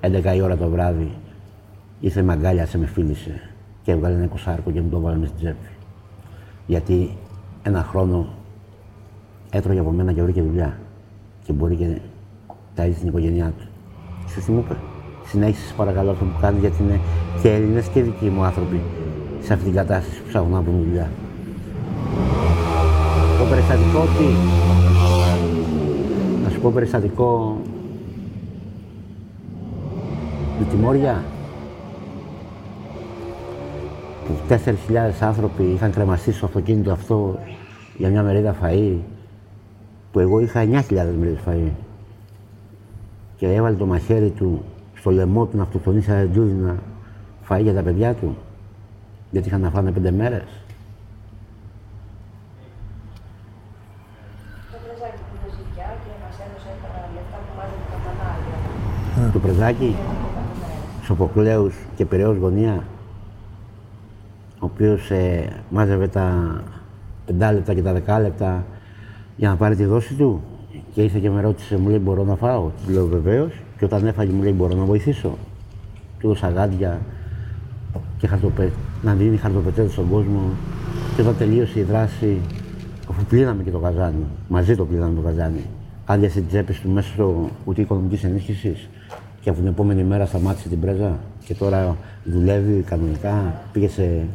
11 0.00 0.34
η 0.36 0.40
ώρα 0.40 0.56
το 0.56 0.68
βράδυ 0.68 1.10
ήρθε 2.00 2.22
με 2.22 2.32
αγκάλιασε, 2.32 2.78
με 2.78 2.86
φίλησε 2.86 3.40
και 3.82 3.92
έβγαλε 3.92 4.14
ένα 4.14 4.26
κοσάρκο 4.26 4.70
και 4.70 4.80
μου 4.80 4.88
το 4.88 5.00
βάλε 5.00 5.16
μες 5.16 5.28
στην 5.28 5.40
τσέπη. 5.40 5.68
Γιατί 6.66 7.16
ένα 7.62 7.82
χρόνο 7.82 8.28
έτρωγε 9.50 9.78
από 9.78 9.90
μένα 9.90 10.12
και 10.12 10.22
βρήκε 10.22 10.42
δουλειά. 10.42 10.78
Και 11.44 11.52
μπορεί 11.52 11.74
και 11.74 12.00
ταΐζει 12.76 12.98
την 12.98 13.08
οικογένειά 13.08 13.52
του. 13.58 13.64
Ξέρεις 14.30 14.48
τι 14.48 14.54
μου 14.54 14.62
είπε. 14.64 14.76
Συνέχισε 15.26 15.74
παρακαλώ 15.76 16.10
αυτό 16.10 16.24
που 16.24 16.40
κάνει 16.40 16.58
γιατί 16.58 16.82
είναι 16.82 17.00
και 17.42 17.52
Έλληνες 17.52 17.86
και 17.86 18.02
δικοί 18.02 18.28
μου 18.28 18.44
άνθρωποι 18.44 18.80
σε 19.40 19.52
αυτή 19.52 19.64
την 19.64 19.74
κατάσταση 19.74 20.20
που 20.20 20.28
ψάχνουν 20.28 20.52
να 20.52 20.60
βρουν 20.60 20.82
δουλειά. 20.84 21.10
Το 23.38 23.44
περιστατικό 23.50 24.00
τι; 24.00 24.24
Να 26.44 26.50
σου 26.50 26.60
πω 26.60 26.70
περιστατικό 26.70 27.60
με 30.58 30.66
τη 30.70 30.76
Μόρια 30.76 31.24
που 34.26 34.32
4.000 34.48 34.56
άνθρωποι 35.20 35.62
είχαν 35.62 35.90
κρεμαστεί 35.90 36.32
στο 36.32 36.46
αυτοκίνητο 36.46 36.92
αυτό 36.92 37.38
για 37.96 38.08
μια 38.08 38.22
μερίδα 38.22 38.56
φαΐ 38.62 38.96
που 40.12 40.18
εγώ 40.18 40.40
είχα 40.40 40.60
9.000 40.60 40.82
μερίδες 41.18 41.40
φαΐ 41.46 41.70
και 43.40 43.52
έβαλε 43.54 43.76
το 43.76 43.86
μαχαίρι 43.86 44.30
του 44.30 44.64
στο 44.94 45.10
λαιμό 45.10 45.46
του 45.46 45.56
να 45.56 45.62
αυτοκτονήσει 45.62 46.10
αεντούδινα 46.10 46.76
φαΐ 47.48 47.60
για 47.62 47.74
τα 47.74 47.82
παιδιά 47.82 48.14
του 48.14 48.36
γιατί 49.30 49.48
είχαν 49.48 49.60
να 49.60 49.70
φάνε 49.70 49.90
πέντε 49.90 50.10
μέρες. 50.10 50.44
Το 54.70 54.78
πρεζάκι 54.84 55.20
που 55.30 55.36
είναι 55.36 55.54
ζητιά 55.56 55.96
και 56.04 56.10
μας 56.24 56.36
έδωσε 56.38 56.70
τα 56.82 56.88
λεφτά 57.14 57.36
που 57.36 57.52
μάζευε 57.56 57.84
τα 57.90 57.98
κανάλια. 58.04 59.32
Το 59.32 59.38
πρεζάκι, 59.38 59.96
Σοφοκλέους 61.02 61.74
και 61.96 62.04
Πειραιός 62.04 62.36
Γωνία, 62.36 62.84
ο 64.54 64.64
οποίος 64.64 65.10
ε, 65.10 65.48
μάζευε 65.70 66.08
τα 66.08 66.60
πεντάλεπτα 67.26 67.74
και 67.74 67.82
τα 67.82 67.92
δεκάλεπτα 67.92 68.64
για 69.36 69.48
να 69.48 69.56
πάρει 69.56 69.76
τη 69.76 69.84
δόση 69.84 70.14
του 70.14 70.42
και 70.92 71.02
ήρθε 71.02 71.18
και 71.18 71.30
με 71.30 71.40
ρώτησε, 71.40 71.76
μου 71.76 71.88
λέει 71.88 72.00
μπορώ 72.02 72.24
να 72.24 72.36
φάω; 72.36 72.70
Του 72.86 72.92
λέω 72.92 73.06
βεβαίως 73.06 73.52
και 73.78 73.84
όταν 73.84 74.06
έφαγε 74.06 74.32
μου 74.32 74.42
λέει 74.42 74.54
μπορώ 74.56 74.74
να 74.74 74.84
βοηθήσω. 74.84 75.28
Του 76.18 76.26
έδωσα 76.26 76.48
γάντια 76.48 77.00
και 78.18 78.26
χαρτοπε... 78.26 78.72
να 79.02 79.14
δίνει 79.14 79.36
χαρτοπετέδες 79.36 79.92
στον 79.92 80.08
κόσμο 80.10 80.40
και 81.16 81.20
όταν 81.20 81.36
τελείωσε 81.36 81.78
η 81.78 81.82
δράση, 81.82 82.38
αφού 83.10 83.24
πλήραμε 83.24 83.62
και 83.62 83.70
το 83.70 83.78
καζάνι, 83.78 84.24
μαζί 84.48 84.76
το 84.76 84.84
πλήραμε 84.84 85.14
το 85.14 85.20
καζάνι, 85.20 85.64
άδειασε 86.04 86.40
τι 86.40 86.46
τσέπε 86.46 86.74
του 86.82 86.90
μέσα 86.90 87.08
στο 87.12 87.48
κουτί 87.64 87.80
οικονομικής 87.80 88.24
ενίσχυσης 88.24 88.88
και 89.40 89.50
από 89.50 89.58
την 89.58 89.68
επόμενη 89.68 90.04
μέρα 90.04 90.26
σταμάτησε 90.26 90.68
την 90.68 90.80
πρέζα 90.80 91.18
και 91.44 91.54
τώρα 91.54 91.96
δουλεύει 92.24 92.82
κανονικά, 92.82 93.54
πήγε 93.72 93.88
σε... 93.88 94.26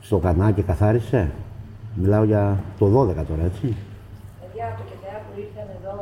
στο 0.00 0.18
κανά 0.18 0.50
και 0.50 0.62
καθάρισε. 0.62 1.30
Μιλάω 1.94 2.24
για 2.24 2.60
το 2.78 2.86
12 2.86 2.90
τώρα, 3.04 3.44
έτσι. 3.44 3.76
Παιδιά 4.62 4.74
από 4.76 4.82
το 4.82 4.90
ΚΕΤΕΑ 4.90 5.18
που 5.24 5.32
ήρθαν 5.44 5.68
εδώ 5.78 5.96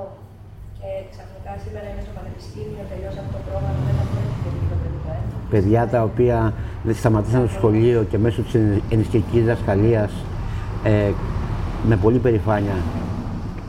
και 0.79 0.88
ξαφνικά 1.12 1.53
σήμερα 1.64 1.87
είναι 1.92 2.03
στο 2.07 2.12
πανεπιστήμιο, 2.18 2.83
τελειώσαμε 2.90 3.29
το 3.35 3.40
πρόγραμμα, 3.46 3.81
δεν 3.87 3.94
θα 4.01 4.05
πρέπει 4.12 4.64
το 4.73 4.77
παιδιά. 4.83 5.12
ε. 5.12 5.51
παιδιά 5.53 5.83
τα 5.94 6.01
οποία 6.09 6.38
δεν 6.87 6.94
σταματήσαν 6.94 7.40
το 7.46 7.53
σχολείο 7.59 8.01
και 8.11 8.18
μέσω 8.25 8.40
της 8.42 8.55
ενισχυτικής 8.94 9.44
δασκαλίας 9.51 10.12
ε, 10.85 11.11
με 11.88 11.96
πολύ 12.05 12.18
περηφάνεια 12.18 12.77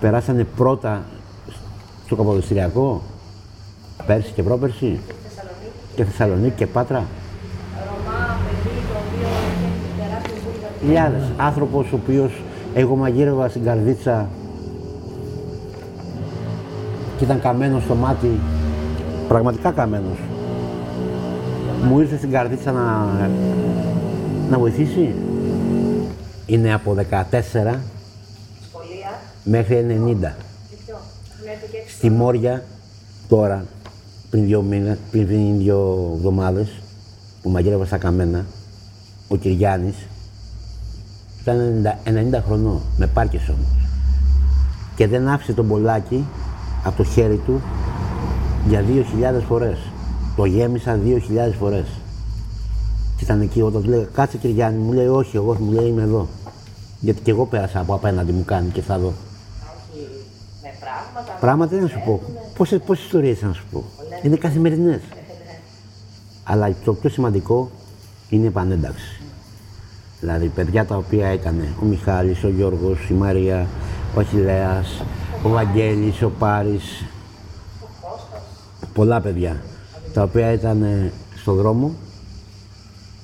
περάσανε 0.02 0.44
πρώτα 0.60 0.94
στο 2.06 2.16
Καποδιστριακό 2.16 3.02
πέρσι 4.08 4.32
και 4.36 4.44
πρόπερσι 4.44 5.00
Θεσσαλονίκη, 5.24 5.72
και 5.96 6.04
Θεσσαλονίκη 6.06 6.56
και 6.56 6.68
Πάτρα. 6.76 7.02
Ρωμά, 7.88 8.22
παιδί 8.44 8.76
το 8.90 8.96
οποίο 9.04 9.30
έχει 9.56 9.72
τεράστιο 10.02 10.38
βούλγαρο 10.46 10.74
Χιλιάδες. 10.82 11.24
Άνθρωπος 11.50 11.92
ο 11.92 11.96
οποίος 12.02 12.32
εγώ 12.74 12.96
μαγείρευα 12.96 13.50
στην 13.50 13.64
καρδίτσα 13.64 14.16
και 17.22 17.28
ήταν 17.28 17.42
καμένος 17.42 17.84
στο 17.84 17.96
μάτι, 17.96 18.40
πραγματικά 19.28 19.72
καμένος. 19.72 20.18
Μου 21.84 22.00
ήρθε 22.00 22.18
στην 22.18 22.32
καρδίτσα 22.32 22.72
να, 22.72 23.08
να 24.50 24.58
βοηθήσει. 24.58 25.16
Είναι 26.46 26.74
από 26.74 26.96
14 26.96 27.04
Σχολεία. 27.42 27.80
μέχρι 29.44 29.76
90. 29.76 30.36
Και 30.70 30.76
ποιο; 30.86 30.98
Μέχρι 31.46 31.68
και 31.72 31.78
έξι. 31.78 31.96
Στη 31.96 32.10
Μόρια 32.10 32.64
τώρα, 33.28 33.66
πριν 34.30 34.46
δύο 34.46 34.62
μήνες, 34.62 34.98
πριν, 35.12 35.28
πριν 35.28 35.58
δύο 35.58 36.12
εβδομάδες, 36.16 36.70
που 37.42 37.50
μαγείρευα 37.50 37.86
στα 37.86 37.98
καμένα, 37.98 38.46
ο 39.28 39.36
Κυριάννης 39.36 39.96
ήταν 41.42 41.86
90, 42.06 42.38
90 42.38 42.42
χρονών, 42.46 42.82
με 42.98 43.08
Πάρκεσον. 43.08 43.58
Και 44.96 45.08
δεν 45.08 45.28
άφησε 45.28 45.54
τον 45.54 45.66
μπολάκι 45.66 46.26
από 46.84 46.98
το 46.98 47.04
χέρι 47.04 47.42
του 47.46 47.62
για 48.68 48.84
2.000 48.88 49.42
φορές. 49.48 49.78
Το 50.36 50.46
γέμισα 50.46 51.00
2.000 51.06 51.54
φορές. 51.60 51.88
Και 53.18 53.24
ήταν 53.24 53.42
εκεί 53.42 53.62
όταν 53.62 53.84
του 53.84 53.90
λέει 53.90 54.08
κάτσε 54.14 54.38
Κυριάννη, 54.38 54.80
μου 54.80 54.92
λέει 54.92 55.08
όχι, 55.08 55.36
εγώ 55.36 55.58
μου 55.60 55.72
λέει 55.72 55.88
είμαι 55.88 56.02
εδώ. 56.02 56.28
Γιατί 57.00 57.22
και 57.22 57.32
εγώ 57.32 57.46
πέρασα 57.46 57.80
από 57.80 57.94
απέναντι 57.94 58.32
μου 58.32 58.46
κάνει 58.46 58.70
και 58.70 58.82
θα 58.82 59.00
δω. 59.00 59.08
Όχι 59.08 60.08
με 60.64 60.70
πράγματα. 60.80 61.38
Πράγματα 61.40 61.72
δεν 61.72 61.82
να 61.82 61.88
σου 61.88 62.02
πω. 62.06 62.22
Πόσες, 62.58 62.80
πόσες 62.86 63.06
ιστορίες 63.06 63.42
να 63.42 63.54
σου 63.54 63.66
πω. 63.72 63.84
Είναι 64.24 64.36
καθημερινές. 64.36 65.02
Αλλά 66.44 66.76
το 66.86 66.94
πιο 66.94 67.10
σημαντικό 67.10 67.70
είναι 68.30 68.44
η 68.44 68.48
επανένταξη. 68.48 69.22
Δηλαδή, 70.20 70.48
παιδιά 70.48 70.86
τα 70.86 70.96
οποία 70.96 71.28
έκανε 71.28 71.74
ο 71.82 71.86
Μιχάλης, 71.86 72.44
ο 72.44 72.50
Γιώργος, 72.50 73.10
η 73.10 73.14
Μαρία, 73.14 73.68
ο 74.16 74.20
Αχιλέας, 74.20 75.04
ο 75.44 75.50
Βαγγέλης, 75.50 76.22
ο 76.22 76.30
Πάρης, 76.40 77.04
πολλά 78.94 79.22
παιδιά, 79.22 79.62
τα 80.14 80.24
οποία 80.24 80.52
ήταν 80.52 80.84
ε, 80.84 81.12
στον 81.36 81.56
δρόμο, 81.56 81.96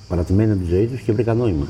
παρατημένοι 0.07 0.51
από 0.51 0.61
τη 0.61 0.67
ζωή 0.69 0.87
τους 0.87 1.01
και 1.01 1.13
βρήκαν 1.13 1.37
νόημα. 1.37 1.67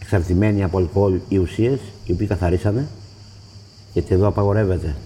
Εξαρτημένοι 0.00 0.64
από 0.64 0.78
αλκοόλ 0.78 1.18
ή 1.28 1.38
ουσίες, 1.38 1.80
οι 2.04 2.12
οποίοι 2.12 2.26
καθαρίσανε, 2.26 2.88
γιατί 3.92 4.14
εδώ 4.14 4.26
απαγορεύεται 4.26 4.96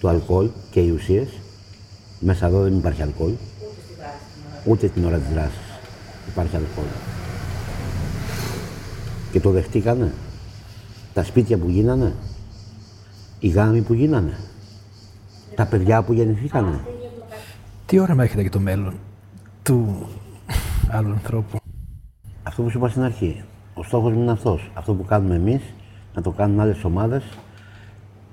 το 0.00 0.08
αλκοόλ 0.08 0.48
και 0.70 0.80
οι 0.80 0.90
ουσίες. 0.90 1.28
Μέσα 2.20 2.46
εδώ 2.46 2.62
δεν 2.62 2.76
υπάρχει 2.76 3.02
αλκοόλ. 3.02 3.32
Ούτε 4.64 4.88
την 4.88 5.04
ώρα 5.04 5.18
της 5.18 5.32
δράσης 5.32 5.58
υπάρχει 6.28 6.56
αλκοόλ. 6.56 6.86
Και 9.32 9.40
το 9.40 9.50
δεχτήκανε. 9.50 10.12
Τα 11.14 11.24
σπίτια 11.24 11.58
που 11.58 11.68
γίνανε. 11.68 12.14
Οι 13.42 13.48
γάμοι 13.48 13.80
που 13.82 13.92
γίνανε. 13.92 14.38
Τα 15.54 15.66
παιδιά 15.66 16.02
που 16.02 16.12
γεννηθήκανε. 16.12 16.80
Τι 17.86 17.98
όραμα 17.98 18.22
έχετε 18.22 18.40
για 18.40 18.50
το 18.50 18.60
μέλλον 18.60 18.94
του 19.62 20.06
άλλου 20.90 21.10
ανθρώπου; 21.10 21.56
Αυτό 22.42 22.62
που 22.62 22.70
σου 22.70 22.78
είπα 22.78 22.88
στην 22.88 23.02
αρχή. 23.02 23.44
Ο 23.74 23.82
στόχος 23.82 24.12
μου 24.12 24.20
είναι 24.20 24.30
αυτός. 24.30 24.70
Αυτό 24.74 24.94
που 24.94 25.04
κάνουμε 25.04 25.34
εμείς, 25.34 25.62
να 26.14 26.22
το 26.22 26.30
κάνουν 26.30 26.60
άλλες 26.60 26.84
ομάδες, 26.84 27.24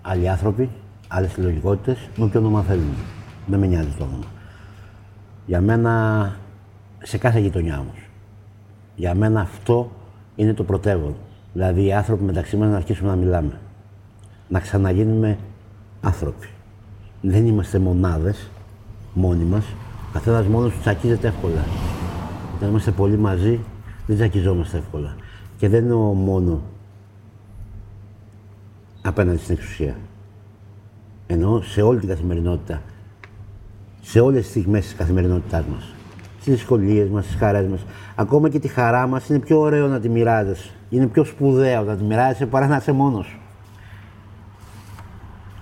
άλλοι 0.02 0.30
άνθρωποι, 0.30 0.69
άλλες 1.08 1.32
συλλογικότητες, 1.32 2.10
με 2.15 2.24
όποιο 2.24 2.39
όνομα 2.39 2.62
θέλουν. 2.62 2.95
Δεν 3.45 3.60
με 3.60 3.67
νοιάζει 3.67 3.91
το 3.98 4.04
όνομα. 4.04 4.26
Για 5.45 5.62
μένα, 5.62 6.36
σε 7.04 7.17
κάθε 7.17 7.39
γειτονιά 7.39 7.80
όμως. 7.80 8.10
Για 8.95 9.15
μένα 9.15 9.41
αυτό 9.41 9.91
είναι 10.36 10.54
το 10.54 10.63
πρωτεύον. 10.63 11.15
Δηλαδή 11.54 11.86
οι 11.86 11.93
άνθρωποι 11.93 12.24
μεταξύ 12.24 12.58
μας 12.58 12.69
να 12.69 12.76
αρχίσουμε 12.76 13.10
να 13.10 13.15
μιλάμε. 13.15 13.60
Να 14.50 14.60
ξαναγίνουμε 14.60 15.38
άνθρωποι. 16.02 16.48
Δεν 17.22 17.46
είμαστε 17.46 17.80
μονάδες 17.80 18.50
μόνοι 19.14 19.44
μας. 19.44 19.66
Ο 20.08 20.12
καθένας 20.14 20.46
μόνος 20.46 20.74
του 20.74 20.80
τσακίζεται 20.80 21.28
εύκολα. 21.28 21.66
Όταν 22.56 22.70
είμαστε 22.70 22.92
πολύ 22.92 23.18
μαζί, 23.18 23.60
δεν 24.08 24.16
τσακιζόμαστε 24.16 24.78
εύκολα. 24.78 25.16
Και 25.58 25.70
δεν 25.70 25.84
εννοώ 25.84 26.14
μόνο 26.14 26.62
απέναντι 29.02 29.38
στην 29.38 29.56
εξουσία. 29.56 29.96
Εννοώ 31.28 31.62
σε 31.62 31.82
όλη 31.82 32.00
την 32.00 32.10
καθημερινότητα. 32.10 32.82
Σε 34.02 34.20
όλες 34.20 34.42
τις 34.42 34.50
στιγμές 34.50 34.84
της 34.84 34.96
καθημερινότητάς 34.96 35.64
μας. 35.66 35.94
Στις 36.40 36.54
δυσκολίες 36.54 37.10
μας, 37.10 37.26
στις 37.26 37.36
χαρές 37.36 37.68
μας. 37.68 37.86
Ακόμα 38.16 38.50
και 38.50 38.60
τη 38.60 38.68
χαρά 38.68 39.08
μας 39.08 39.30
είναι 39.30 39.40
πιο 39.40 39.60
ωραίο 39.60 39.88
να 39.88 40.00
τη 40.00 40.10
μοιράζεσαι. 40.10 40.70
Είναι 40.90 41.08
πιο 41.08 41.24
σπουδαίο 41.24 41.84
να 41.84 41.96
τη 41.96 42.04
μοιράζεσαι 42.04 42.46
παρά 42.46 42.68
να 42.68 42.76
είσαι 42.78 42.92
μόνος 42.92 43.26
σου. 43.26 43.38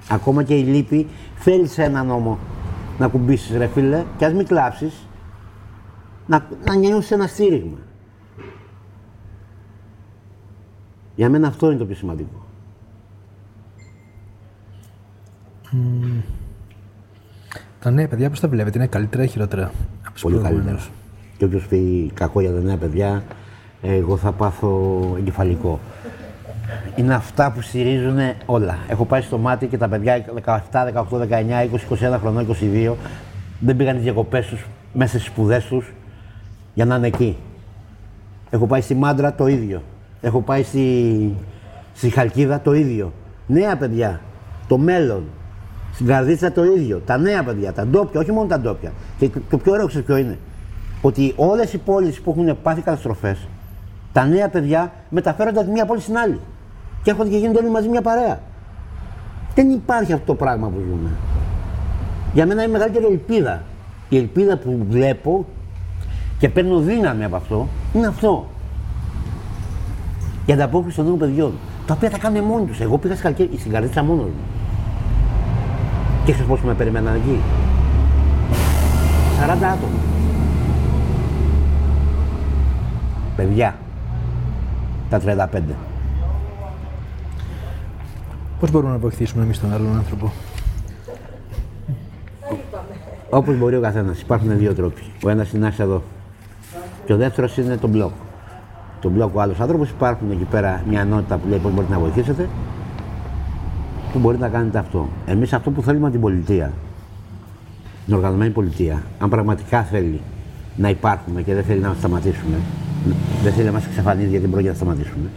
Ακόμα 0.09 0.43
και 0.43 0.57
η 0.57 0.63
λύπη 0.63 1.07
θέλεις 1.35 1.71
σε 1.71 1.83
έναν 1.83 2.05
νόμο 2.07 2.37
να 2.97 3.07
κουμπίσεις 3.07 3.57
ρε 3.57 3.67
φίλε 3.67 4.03
και 4.17 4.25
ας 4.25 4.33
μην 4.33 4.45
κλάψεις 4.45 5.07
να, 6.27 6.47
να 6.65 6.75
νιώσεις 6.75 7.11
ένα 7.11 7.27
στήριγμα. 7.27 7.77
Για 11.15 11.29
μένα 11.29 11.47
αυτό 11.47 11.69
είναι 11.69 11.79
το 11.79 11.85
πιο 11.85 11.95
σημαντικό. 11.95 12.45
Τα 17.79 17.91
νέα 17.91 18.07
παιδιά 18.07 18.29
πώς 18.29 18.39
τα 18.39 18.47
βλέπετε, 18.47 18.77
είναι 18.77 18.87
καλύτερα 18.87 19.23
ή 19.23 19.27
χειρότερα 19.27 19.71
από 20.03 20.13
τους 20.13 20.21
Πολύ 20.21 20.35
προηγούμενους; 20.35 20.65
καλύτερα. 20.65 20.91
Και 21.37 21.45
όποιος 21.45 21.67
πει 21.67 22.11
κακό 22.13 22.41
για 22.41 22.53
τα 22.53 22.59
νέα 22.59 22.77
παιδιά, 22.77 23.23
εγώ 23.81 24.17
θα 24.17 24.31
πάθω 24.31 25.01
εγκεφαλικό. 25.17 25.79
Είναι 26.97 27.13
αυτά 27.13 27.51
που 27.51 27.61
στηρίζουν 27.61 28.17
όλα. 28.45 28.77
Έχω 28.87 29.05
πάει 29.05 29.21
στο 29.21 29.37
μάτι 29.37 29.67
και 29.67 29.77
τα 29.77 29.87
παιδιά 29.87 30.25
17, 30.45 30.61
18, 30.93 31.19
19, 31.19 31.25
20, 32.09 32.15
21 32.15 32.17
χρονών, 32.19 32.47
22 32.61 32.93
δεν 33.59 33.75
πήγαν 33.75 33.95
τις 33.95 34.03
διακοπές 34.03 34.45
τους 34.45 34.65
μέσα 34.93 35.09
στις 35.09 35.25
σπουδές 35.25 35.65
τους 35.65 35.93
για 36.73 36.85
να 36.85 36.95
είναι 36.95 37.07
εκεί. 37.07 37.37
Έχω 38.49 38.67
πάει 38.67 38.81
στη 38.81 38.95
Μάντρα 38.95 39.33
το 39.33 39.47
ίδιο. 39.47 39.81
Έχω 40.21 40.41
πάει 40.41 40.63
στη, 40.63 41.35
στη 41.93 42.09
Χαλκίδα 42.09 42.59
το 42.61 42.73
ίδιο. 42.73 43.13
Νέα 43.47 43.77
παιδιά. 43.77 44.21
Το 44.67 44.77
μέλλον. 44.77 45.23
Στην 45.93 46.07
Καρδίτσα 46.07 46.51
το 46.51 46.63
ίδιο. 46.63 47.01
Τα 47.05 47.17
νέα 47.17 47.43
παιδιά, 47.43 47.73
τα 47.73 47.85
ντόπια, 47.87 48.19
όχι 48.19 48.31
μόνο 48.31 48.47
τα 48.47 48.59
ντόπια. 48.59 48.91
Και 49.17 49.29
το 49.49 49.57
πιο 49.57 49.71
ωραίο 49.71 49.87
ξέρεις 49.87 50.05
ποιο 50.05 50.17
είναι; 50.17 50.37
Ότι 51.01 51.33
όλες 51.35 51.73
οι 51.73 51.77
πόλεις 51.77 52.21
που 52.21 52.35
έχουν 52.37 52.57
πάθει 52.63 52.81
καταστροφές, 52.81 53.47
τα 54.13 54.25
νέα 54.25 54.49
παιδιά 54.49 54.91
μεταφέρονται 55.09 55.57
από 55.57 55.67
τη 55.67 55.73
μία 55.73 55.85
πόλη 55.85 56.01
στην 56.01 56.17
άλλη. 56.17 56.39
Και 57.03 57.09
έρχονται 57.09 57.29
και 57.29 57.37
γίνονται 57.37 57.59
όλοι 57.59 57.69
μαζί 57.69 57.87
μια 57.87 58.01
παρέα. 58.01 58.39
Δεν 59.55 59.69
υπάρχει 59.69 60.13
αυτό 60.13 60.25
το 60.25 60.35
πράγμα 60.35 60.67
που 60.67 60.79
ζούμε. 60.79 61.09
Για 62.33 62.45
μένα 62.45 62.61
είναι 62.61 62.69
η 62.69 62.73
μεγαλύτερη 62.73 63.05
ελπίδα. 63.05 63.63
Η 64.09 64.17
ελπίδα 64.17 64.57
που 64.57 64.85
βλέπω 64.89 65.45
και 66.39 66.49
παίρνω 66.49 66.79
δύναμη 66.79 67.23
από 67.23 67.35
αυτό 67.35 67.67
είναι 67.93 68.07
αυτό. 68.07 68.47
Η 70.45 70.51
ανταπόκριση 70.53 70.95
των 70.95 71.05
νέων 71.05 71.17
παιδιών. 71.17 71.53
Τα 71.87 71.93
οποία 71.93 72.09
τα 72.09 72.17
κάνουν 72.17 72.43
μόνοι 72.43 72.65
τους. 72.65 72.79
Εγώ 72.79 72.97
πήγα 72.97 73.15
στην 73.15 73.25
Καλκέ- 73.25 73.59
στην 73.59 73.71
καρδίτσα 73.71 74.03
μόνος 74.03 74.25
μου. 74.25 74.31
Και 76.25 76.31
ξέρεις 76.31 76.49
πόσο 76.49 76.65
με 76.65 76.73
περιμέναν 76.73 77.15
εκεί; 77.15 77.39
40 79.39 79.67
άτομα. 79.67 79.99
Παιδιά. 83.35 83.75
Τα 85.09 85.19
35. 85.19 85.75
Πώς 88.59 88.71
μπορούμε 88.71 88.91
να 88.91 88.97
βοηθήσουμε 88.97 89.43
εμείς 89.43 89.59
τον 89.59 89.73
άλλον 89.73 89.95
άνθρωπο; 89.97 90.31
Όπως 93.29 93.57
μπορεί 93.57 93.75
ο 93.75 93.81
καθένας. 93.81 94.21
Υπάρχουν 94.21 94.57
δύο 94.57 94.73
τρόποι. 94.73 95.01
Ο 95.23 95.29
ένας 95.29 95.51
είναι 95.51 95.61
να 95.61 95.67
είσαι 95.67 95.83
εδώ. 95.83 96.03
Και 97.05 97.13
ο 97.13 97.17
δεύτερος 97.17 97.57
είναι 97.57 97.77
το 97.77 97.87
μπλοκ. 97.87 98.11
Το 99.01 99.09
μπλοκ 99.09 99.35
ο 99.35 99.41
άλλος 99.41 99.59
άνθρωπος. 99.59 99.89
Υπάρχουν 99.89 100.31
εκεί 100.31 100.43
πέρα 100.43 100.83
μια 100.89 101.01
ενότητα 101.01 101.37
που 101.37 101.47
λέει 101.47 101.59
πώς 101.59 101.73
μπορείτε 101.73 101.93
να 101.93 101.99
βοηθήσετε. 101.99 102.49
Και 104.11 104.17
μπορείτε 104.17 104.43
να 104.43 104.49
κάνετε 104.49 104.77
αυτό. 104.77 105.09
Εμείς 105.25 105.53
αυτό 105.53 105.71
που 105.71 105.81
θέλουμε 105.81 106.03
από 106.03 106.11
την 106.11 106.21
πολιτεία, 106.21 106.71
την 108.05 108.13
οργανωμένη 108.13 108.51
πολιτεία, 108.51 109.03
αν 109.19 109.29
πραγματικά 109.29 109.83
θέλει 109.83 110.21
να 110.75 110.89
υπάρχουμε 110.89 111.41
και 111.41 111.53
δεν 111.53 111.63
θέλει 111.63 111.79
να 111.81 111.87
μα 111.87 111.93
σταματήσουμε, 111.93 112.57
δεν 113.43 113.53
θέλει 113.53 113.65
να 113.65 113.71
μας 113.71 113.85
εξαφανίζει 113.85 114.29
γιατί 114.29 114.47
πρόκειται 114.47 114.69
να 114.69 114.75
σταματήσουμε, 114.75 115.29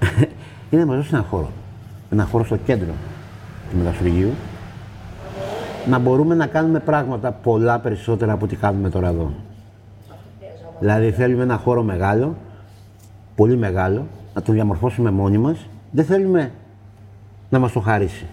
είναι 0.70 0.84
να 0.84 0.86
μας 0.86 0.96
δώσει 0.96 1.10
ένα 1.12 1.22
χώρο. 1.30 1.50
Ένα 2.10 2.24
χώρο 2.24 2.44
στο 2.44 2.56
κέντρο 2.56 2.92
του 3.70 3.76
μετασουργείου, 3.76 4.32
να 5.86 5.98
μπορούμε 5.98 6.34
να 6.34 6.46
κάνουμε 6.46 6.80
πράγματα 6.80 7.32
πολλά 7.32 7.78
περισσότερα 7.78 8.32
από 8.32 8.44
ό,τι 8.44 8.56
κάνουμε 8.56 8.90
τώρα 8.90 9.08
εδώ. 9.08 9.32
Δηλαδή 10.80 11.10
θέλουμε 11.10 11.42
ένα 11.42 11.56
χώρο 11.56 11.82
μεγάλο, 11.82 12.36
πολύ 13.34 13.56
μεγάλο, 13.56 14.06
να 14.34 14.42
τον 14.42 14.54
διαμορφώσουμε 14.54 15.10
μόνοι 15.10 15.38
μας. 15.38 15.66
Δεν 15.90 16.04
θέλουμε 16.04 16.50
να 17.48 17.58
μας 17.58 17.72
το 17.72 17.80
χαρίσει. 17.80 18.26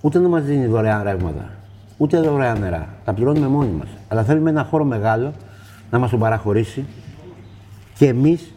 Ούτε 0.00 0.18
να 0.18 0.28
μας 0.28 0.42
δίνει 0.42 0.66
δωρεάν 0.66 1.02
ρεύματα, 1.02 1.50
ούτε 1.96 2.20
δωρεάν 2.20 2.60
νερά. 2.60 2.88
Τα 3.04 3.12
πληρώνουμε 3.12 3.48
μόνοι 3.48 3.70
μας. 3.78 3.88
Αλλά 4.08 4.22
θέλουμε 4.22 4.50
ένα 4.50 4.64
χώρο 4.64 4.84
μεγάλο 4.84 5.32
να 5.90 5.98
μας 5.98 6.10
τον 6.10 6.18
παραχωρήσει 6.18 6.84
και 7.94 8.06
εμείς 8.06 8.54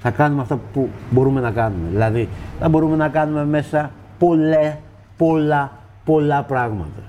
θα 0.00 0.10
κάνουμε 0.10 0.42
αυτά 0.42 0.60
που 0.72 0.88
μπορούμε 1.10 1.40
να 1.40 1.50
κάνουμε. 1.50 1.88
Δηλαδή, 1.90 2.28
θα 2.60 2.68
μπορούμε 2.68 2.96
να 2.96 3.08
κάνουμε 3.08 3.44
μέσα 3.44 3.90
πολλά, 4.18 4.78
πολλά, 5.16 5.72
πολλά 6.04 6.42
πράγματα. 6.42 7.02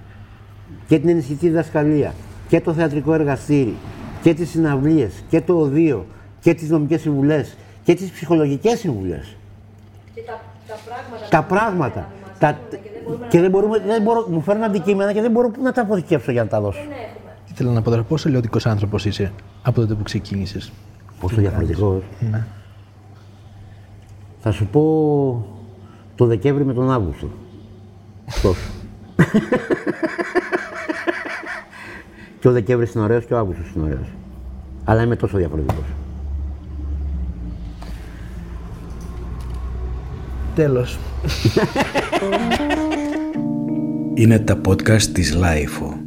Και 0.88 1.00
την 1.00 1.10
ενισχυτή 1.10 1.48
διδασκαλία, 1.48 2.14
και 2.48 2.62
το 2.62 2.74
θεατρικό 2.74 3.14
εργαστήρι, 3.14 3.76
και 4.22 4.34
τις 4.34 4.50
συναυλίες, 4.50 5.24
και 5.30 5.42
το 5.42 5.60
οδείο, 5.60 6.06
και 6.40 6.54
τις 6.54 6.70
νομικές 6.70 7.02
συμβουλές, 7.02 7.58
και 7.84 7.94
τις 7.94 8.12
ψυχολογικές 8.12 8.80
συμβουλές. 8.80 9.36
Και 10.16 10.22
τα, 10.22 10.40
τα 10.68 10.76
πράγματα. 10.86 11.28
Τα 11.30 11.44
που 11.44 11.54
πράγματα. 11.54 12.08
μας 12.22 12.32
Τα... 12.40 12.60
δίνουν 13.06 13.28
Και 13.30 13.40
δεν 13.40 13.50
μπορούμε, 13.50 13.80
δεν 13.80 14.02
μπορώ, 14.02 14.26
μου 14.30 14.42
φέρνουν 14.42 14.64
αντικείμενα 14.64 15.14
και 15.14 15.22
δεν 15.22 15.32
μπορώ 15.32 15.52
να 15.64 15.72
τα 15.72 15.82
αποθηκεύσω 15.82 16.32
για 16.32 16.44
να 16.44 16.50
τα 16.50 16.62
δώσω. 16.62 16.80
Δεν 16.80 16.92
έχουμε. 16.92 17.32
Ήθελα 17.52 17.72
να 17.72 17.82
πω 17.82 17.90
τώρα 17.90 18.04
πόσο 18.04 18.30
λιωτικό 18.30 18.58
άνθρωπος 18.64 19.06
είσαι 19.06 19.32
από 19.62 19.82
τότε 19.82 19.94
που 19.94 20.04
ξεκίνησες. 20.04 20.72
Πόσο 21.20 21.36
διαφορετικός. 21.36 22.04
Ναι. 22.20 22.46
Θα 24.40 24.52
σου 24.52 24.66
πω 24.66 24.82
το 26.16 26.26
Δεκέμβρη 26.26 26.66
με 26.66 26.74
τον 26.74 26.92
Αύγουστο. 26.92 27.28
Τόσο. 28.42 28.72
και 32.40 32.48
ο 32.48 32.52
Δεκέμβρης 32.52 32.94
είναι 32.94 33.04
ωραίος 33.04 33.26
και 33.26 33.34
ο 33.34 33.38
Αύγουστος 33.38 33.72
είναι 33.76 33.86
ωραίος. 33.86 34.08
Αλλά 34.84 35.04
είμαι 35.04 35.16
τόσο 35.16 35.38
διαφορετικός. 35.38 35.86
Τέλος. 40.56 41.00
Είναι 44.14 44.40
τα 44.40 44.62
podcast 44.68 45.02
της 45.02 45.36
LiFO. 45.36 45.99